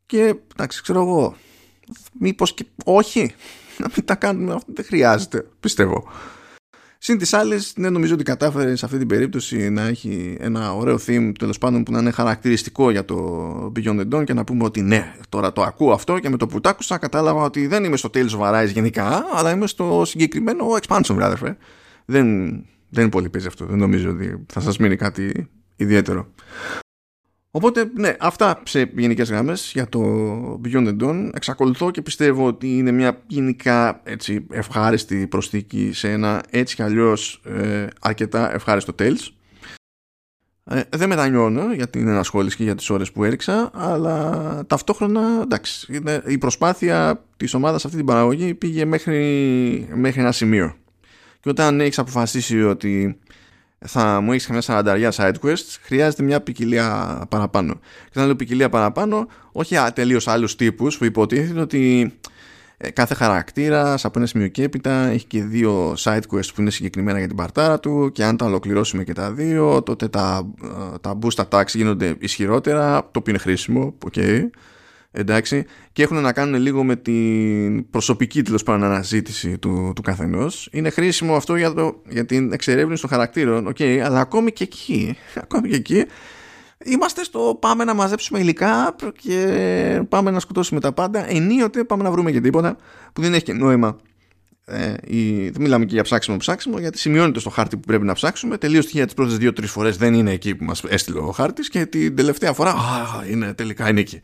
Και 0.06 0.34
εντάξει 0.52 0.82
ξέρω 0.82 1.00
εγώ 1.00 1.36
μήπως 2.20 2.54
και 2.54 2.64
όχι. 2.84 3.34
Να 3.78 3.90
μην 3.96 4.04
τα 4.04 4.14
κάνουμε 4.14 4.54
αυτό 4.54 4.72
δεν 4.72 4.84
χρειάζεται 4.84 5.46
πιστεύω 5.60 6.08
Συν 7.06 7.18
τι 7.18 7.36
άλλε, 7.36 7.56
ναι, 7.76 7.90
νομίζω 7.90 8.14
ότι 8.14 8.22
κατάφερε 8.22 8.76
σε 8.76 8.84
αυτή 8.84 8.98
την 8.98 9.06
περίπτωση 9.08 9.70
να 9.70 9.82
έχει 9.82 10.36
ένα 10.40 10.74
ωραίο 10.74 10.98
theme 11.06 11.32
τέλος 11.38 11.58
πάντων 11.58 11.82
που 11.82 11.92
να 11.92 11.98
είναι 11.98 12.10
χαρακτηριστικό 12.10 12.90
για 12.90 13.04
το 13.04 13.72
Beyond 13.76 14.00
the 14.00 14.14
Dawn 14.14 14.24
και 14.24 14.32
να 14.32 14.44
πούμε 14.44 14.64
ότι 14.64 14.82
ναι, 14.82 15.14
τώρα 15.28 15.52
το 15.52 15.62
ακούω 15.62 15.92
αυτό 15.92 16.18
και 16.18 16.28
με 16.28 16.36
το 16.36 16.46
που 16.46 16.60
το 16.60 16.68
άκουσα 16.68 16.98
κατάλαβα 16.98 17.42
ότι 17.42 17.66
δεν 17.66 17.84
είμαι 17.84 17.96
στο 17.96 18.10
Tales 18.14 18.28
of 18.28 18.40
Arise 18.40 18.72
γενικά, 18.72 19.24
αλλά 19.32 19.50
είμαι 19.50 19.66
στο 19.66 20.02
συγκεκριμένο 20.04 20.66
expansion, 20.80 21.18
brother. 21.18 21.54
Δεν, 22.04 22.50
δεν 22.88 23.08
πολύ 23.08 23.28
παίζει 23.28 23.46
αυτό. 23.46 23.66
Δεν 23.66 23.78
νομίζω 23.78 24.10
ότι 24.10 24.44
θα 24.52 24.60
σας 24.60 24.78
μείνει 24.78 24.96
κάτι 24.96 25.50
ιδιαίτερο. 25.76 26.32
Οπότε, 27.56 27.90
ναι, 27.94 28.16
αυτά 28.20 28.62
σε 28.64 28.90
γενικές 28.94 29.30
γραμμές 29.30 29.70
για 29.72 29.88
το 29.88 30.00
Beyond 30.64 30.88
the 30.88 30.96
Dawn. 31.02 31.30
Εξακολουθώ 31.34 31.90
και 31.90 32.02
πιστεύω 32.02 32.46
ότι 32.46 32.76
είναι 32.76 32.90
μια 32.90 33.22
γενικά 33.26 34.00
έτσι, 34.04 34.46
ευχάριστη 34.50 35.26
προσθήκη 35.26 35.92
σε 35.92 36.10
ένα 36.10 36.42
έτσι 36.50 36.74
κι 36.74 36.82
αλλιώς 36.82 37.42
ε, 37.44 37.86
αρκετά 38.00 38.54
ευχάριστο 38.54 38.94
Tales. 38.98 39.28
Ε, 40.64 40.80
δεν 40.96 41.08
μετανιώνω 41.08 41.74
για 41.74 41.88
την 41.88 42.08
ενασχόληση 42.08 42.56
και 42.56 42.62
για 42.62 42.74
τις 42.74 42.90
ώρες 42.90 43.12
που 43.12 43.24
έριξα 43.24 43.70
αλλά 43.74 44.64
ταυτόχρονα 44.66 45.40
εντάξει, 45.42 46.02
η 46.26 46.38
προσπάθεια 46.38 47.24
της 47.36 47.54
ομάδας 47.54 47.84
αυτή 47.84 47.96
την 47.96 48.06
παραγωγή 48.06 48.54
πήγε 48.54 48.84
μέχρι, 48.84 49.88
μέχρι 49.94 50.20
ένα 50.20 50.32
σημείο 50.32 50.74
και 51.40 51.48
όταν 51.48 51.80
έχεις 51.80 51.98
αποφασίσει 51.98 52.62
ότι 52.62 53.18
θα 53.86 54.20
μου 54.20 54.32
έχεις 54.32 54.46
καμιά 54.46 54.60
σαρανταριά 54.60 55.12
side 55.16 55.34
quests, 55.42 55.78
χρειάζεται 55.82 56.22
μια 56.22 56.40
ποικιλία 56.40 57.20
παραπάνω. 57.28 57.74
Και 57.74 58.10
όταν 58.10 58.24
λέω 58.24 58.36
ποικιλία 58.36 58.68
παραπάνω, 58.68 59.26
όχι 59.52 59.76
τελείως 59.94 60.28
άλλους 60.28 60.56
τύπους 60.56 60.98
που 60.98 61.04
υποτίθεται 61.04 61.60
ότι 61.60 62.12
ε, 62.76 62.90
κάθε 62.90 63.14
χαρακτήρα 63.14 63.98
από 64.02 64.18
ένα 64.18 64.26
σημείο 64.26 64.48
και 64.48 64.62
έπειτα 64.62 65.06
έχει 65.06 65.26
και 65.26 65.42
δύο 65.42 65.94
side 65.98 66.22
quests 66.30 66.54
που 66.54 66.60
είναι 66.60 66.70
συγκεκριμένα 66.70 67.18
για 67.18 67.26
την 67.26 67.36
παρτάρα 67.36 67.80
του 67.80 68.10
και 68.12 68.24
αν 68.24 68.36
τα 68.36 68.44
ολοκληρώσουμε 68.46 69.04
και 69.04 69.12
τα 69.12 69.32
δύο 69.32 69.82
τότε 69.82 70.08
τα, 70.08 70.52
ε, 70.62 70.98
τα 71.00 71.18
boost 71.22 71.44
attacks 71.48 71.74
γίνονται 71.74 72.14
ισχυρότερα 72.18 73.00
το 73.00 73.18
οποίο 73.18 73.32
είναι 73.32 73.38
χρήσιμο, 73.38 73.94
okay 74.10 74.40
εντάξει, 75.16 75.64
και 75.92 76.02
έχουν 76.02 76.20
να 76.20 76.32
κάνουν 76.32 76.60
λίγο 76.60 76.84
με 76.84 76.96
την 76.96 77.90
προσωπική 77.90 78.42
τέλος 78.42 78.62
πάντων 78.62 78.84
αναζήτηση 78.84 79.58
του, 79.58 79.92
του 79.94 80.02
καθενός. 80.02 80.68
Είναι 80.72 80.90
χρήσιμο 80.90 81.36
αυτό 81.36 81.56
για, 81.56 81.72
το, 81.72 82.02
για 82.08 82.24
την 82.26 82.52
εξερεύνηση 82.52 83.00
των 83.00 83.10
χαρακτήρων, 83.10 83.68
okay, 83.68 83.98
αλλά 83.98 84.20
ακόμη 84.20 84.52
και 84.52 84.64
εκεί, 84.64 85.16
ακόμη 85.44 85.68
και 85.68 85.76
εκεί 85.76 86.04
είμαστε 86.84 87.24
στο 87.24 87.58
πάμε 87.60 87.84
να 87.84 87.94
μαζέψουμε 87.94 88.38
υλικά 88.38 88.94
και 89.22 90.02
πάμε 90.08 90.30
να 90.30 90.40
σκοτώσουμε 90.40 90.80
τα 90.80 90.92
πάντα. 90.92 91.30
Ενίοτε 91.30 91.84
πάμε 91.84 92.02
να 92.02 92.10
βρούμε 92.10 92.30
και 92.30 92.40
τίποτα 92.40 92.76
που 93.12 93.20
δεν 93.20 93.34
έχει 93.34 93.44
και 93.44 93.52
νόημα 93.52 93.96
ε, 94.66 94.94
η, 95.04 95.48
δεν 95.48 95.62
μιλάμε 95.62 95.84
και 95.84 95.94
για 95.94 96.02
ψάξιμο 96.02 96.36
ψάξιμο 96.36 96.78
γιατί 96.78 96.98
σημειώνεται 96.98 97.38
στο 97.38 97.50
χάρτη 97.50 97.76
που 97.76 97.86
πρέπει 97.86 98.04
να 98.04 98.12
ψάξουμε 98.12 98.58
τελείω 98.58 98.80
τυχαία 98.84 99.04
τις 99.04 99.14
πρώτες 99.14 99.36
δύο-τρεις 99.38 99.70
φορές 99.70 99.96
δεν 99.96 100.14
είναι 100.14 100.30
εκεί 100.30 100.54
που 100.54 100.64
μας 100.64 100.82
έστειλε 100.88 101.18
ο 101.18 101.30
χάρτης 101.30 101.68
και 101.68 101.86
την 101.86 102.16
τελευταία 102.16 102.52
φορά 102.52 102.70
α, 102.70 103.24
είναι, 103.30 103.54
τελικά 103.54 103.88
είναι 103.88 104.00
εκεί. 104.00 104.20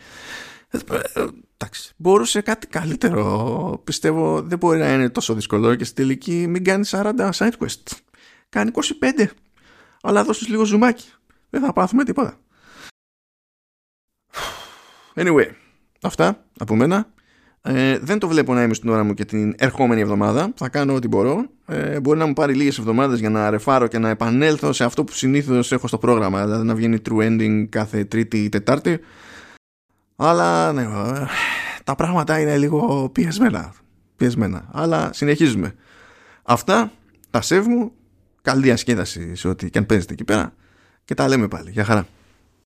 Ε, 0.71 0.79
ε, 0.79 1.27
εντάξει, 1.57 1.93
μπορούσε 1.97 2.41
κάτι 2.41 2.67
καλύτερο. 2.67 3.81
Πιστεύω 3.85 4.43
δεν 4.43 4.59
μπορεί 4.59 4.79
να 4.79 4.95
είναι 4.95 5.09
τόσο 5.09 5.35
δύσκολο 5.35 5.75
και 5.75 5.85
στη 5.85 5.95
τελική 5.95 6.47
μην 6.47 6.65
κάνει 6.65 6.85
40 6.91 7.31
side 7.35 7.53
quest. 7.59 7.99
Κάνει 8.49 8.71
25. 9.21 9.27
Αλλά 10.03 10.25
δώσεις 10.25 10.49
λίγο 10.49 10.65
ζουμάκι. 10.65 11.09
Δεν 11.51 11.61
θα 11.61 11.73
πάθουμε 11.73 12.05
τίποτα. 12.05 12.39
Anyway, 15.15 15.47
αυτά 16.03 16.45
από 16.59 16.77
μένα. 16.77 17.13
Ε, 17.63 17.99
δεν 17.99 18.19
το 18.19 18.29
βλέπω 18.29 18.55
να 18.55 18.63
είμαι 18.63 18.75
στην 18.75 18.89
ώρα 18.89 19.03
μου 19.03 19.15
και 19.15 19.25
την 19.25 19.55
ερχόμενη 19.59 20.01
εβδομάδα. 20.01 20.53
Θα 20.57 20.69
κάνω 20.69 20.95
ό,τι 20.95 21.09
μπορώ. 21.09 21.47
Ε, 21.67 22.01
μπορεί 22.01 22.19
να 22.19 22.27
μου 22.27 22.33
πάρει 22.33 22.55
λίγες 22.55 22.79
εβδομάδες 22.79 23.19
για 23.19 23.31
να 23.31 23.51
ρεφάρω 23.51 23.87
και 23.87 23.99
να 23.99 24.09
επανέλθω 24.09 24.73
σε 24.73 24.85
αυτό 24.85 25.05
που 25.05 25.13
συνήθως 25.13 25.73
έχω 25.73 25.87
στο 25.87 25.99
πρόγραμμα. 25.99 26.45
Δηλαδή 26.45 26.67
να 26.67 26.75
βγαίνει 26.75 26.99
true 27.09 27.27
ending 27.27 27.67
κάθε 27.69 28.05
Τρίτη 28.05 28.39
ή 28.39 28.49
Τετάρτη. 28.49 29.01
Αλλά 30.23 30.73
ναι, 30.73 30.83
ε, 30.83 31.27
τα 31.85 31.95
πράγματα 31.95 32.41
είναι 32.41 32.59
λίγο 32.59 33.09
πιεσμένα. 33.13 33.73
πιεσμένα. 34.17 34.69
Αλλά 34.73 35.11
συνεχίζουμε. 35.13 35.75
Αυτά, 36.43 36.93
τα 37.31 37.41
σεβ 37.41 37.67
μου. 37.67 37.93
Καλή 38.43 38.71
ασκέδαση 38.71 39.35
σε 39.35 39.49
ό,τι 39.49 39.71
και 39.71 39.79
αν 39.79 39.87
παίζετε 39.87 40.13
εκεί 40.13 40.25
πέρα. 40.25 40.53
Και 41.05 41.15
τα 41.15 41.29
λέμε 41.29 41.49
πάλι. 41.49 41.71
Γεια 41.71 41.85
χαρά. 41.85 42.07